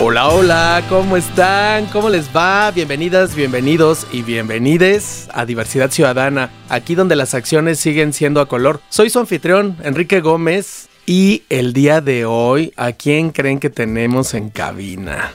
Hola, 0.00 0.28
hola, 0.28 0.84
¿cómo 0.88 1.16
están? 1.16 1.86
¿Cómo 1.86 2.08
les 2.08 2.34
va? 2.34 2.70
Bienvenidas, 2.70 3.34
bienvenidos 3.34 4.06
y 4.12 4.22
bienvenides 4.22 5.28
a 5.34 5.44
Diversidad 5.44 5.90
Ciudadana, 5.90 6.50
aquí 6.68 6.94
donde 6.94 7.16
las 7.16 7.34
acciones 7.34 7.80
siguen 7.80 8.12
siendo 8.12 8.40
a 8.40 8.46
color. 8.46 8.80
Soy 8.90 9.10
su 9.10 9.18
anfitrión, 9.18 9.76
Enrique 9.82 10.20
Gómez, 10.20 10.88
y 11.04 11.42
el 11.48 11.72
día 11.72 12.00
de 12.00 12.26
hoy, 12.26 12.72
¿a 12.76 12.92
quién 12.92 13.30
creen 13.30 13.58
que 13.58 13.70
tenemos 13.70 14.34
en 14.34 14.50
cabina? 14.50 15.32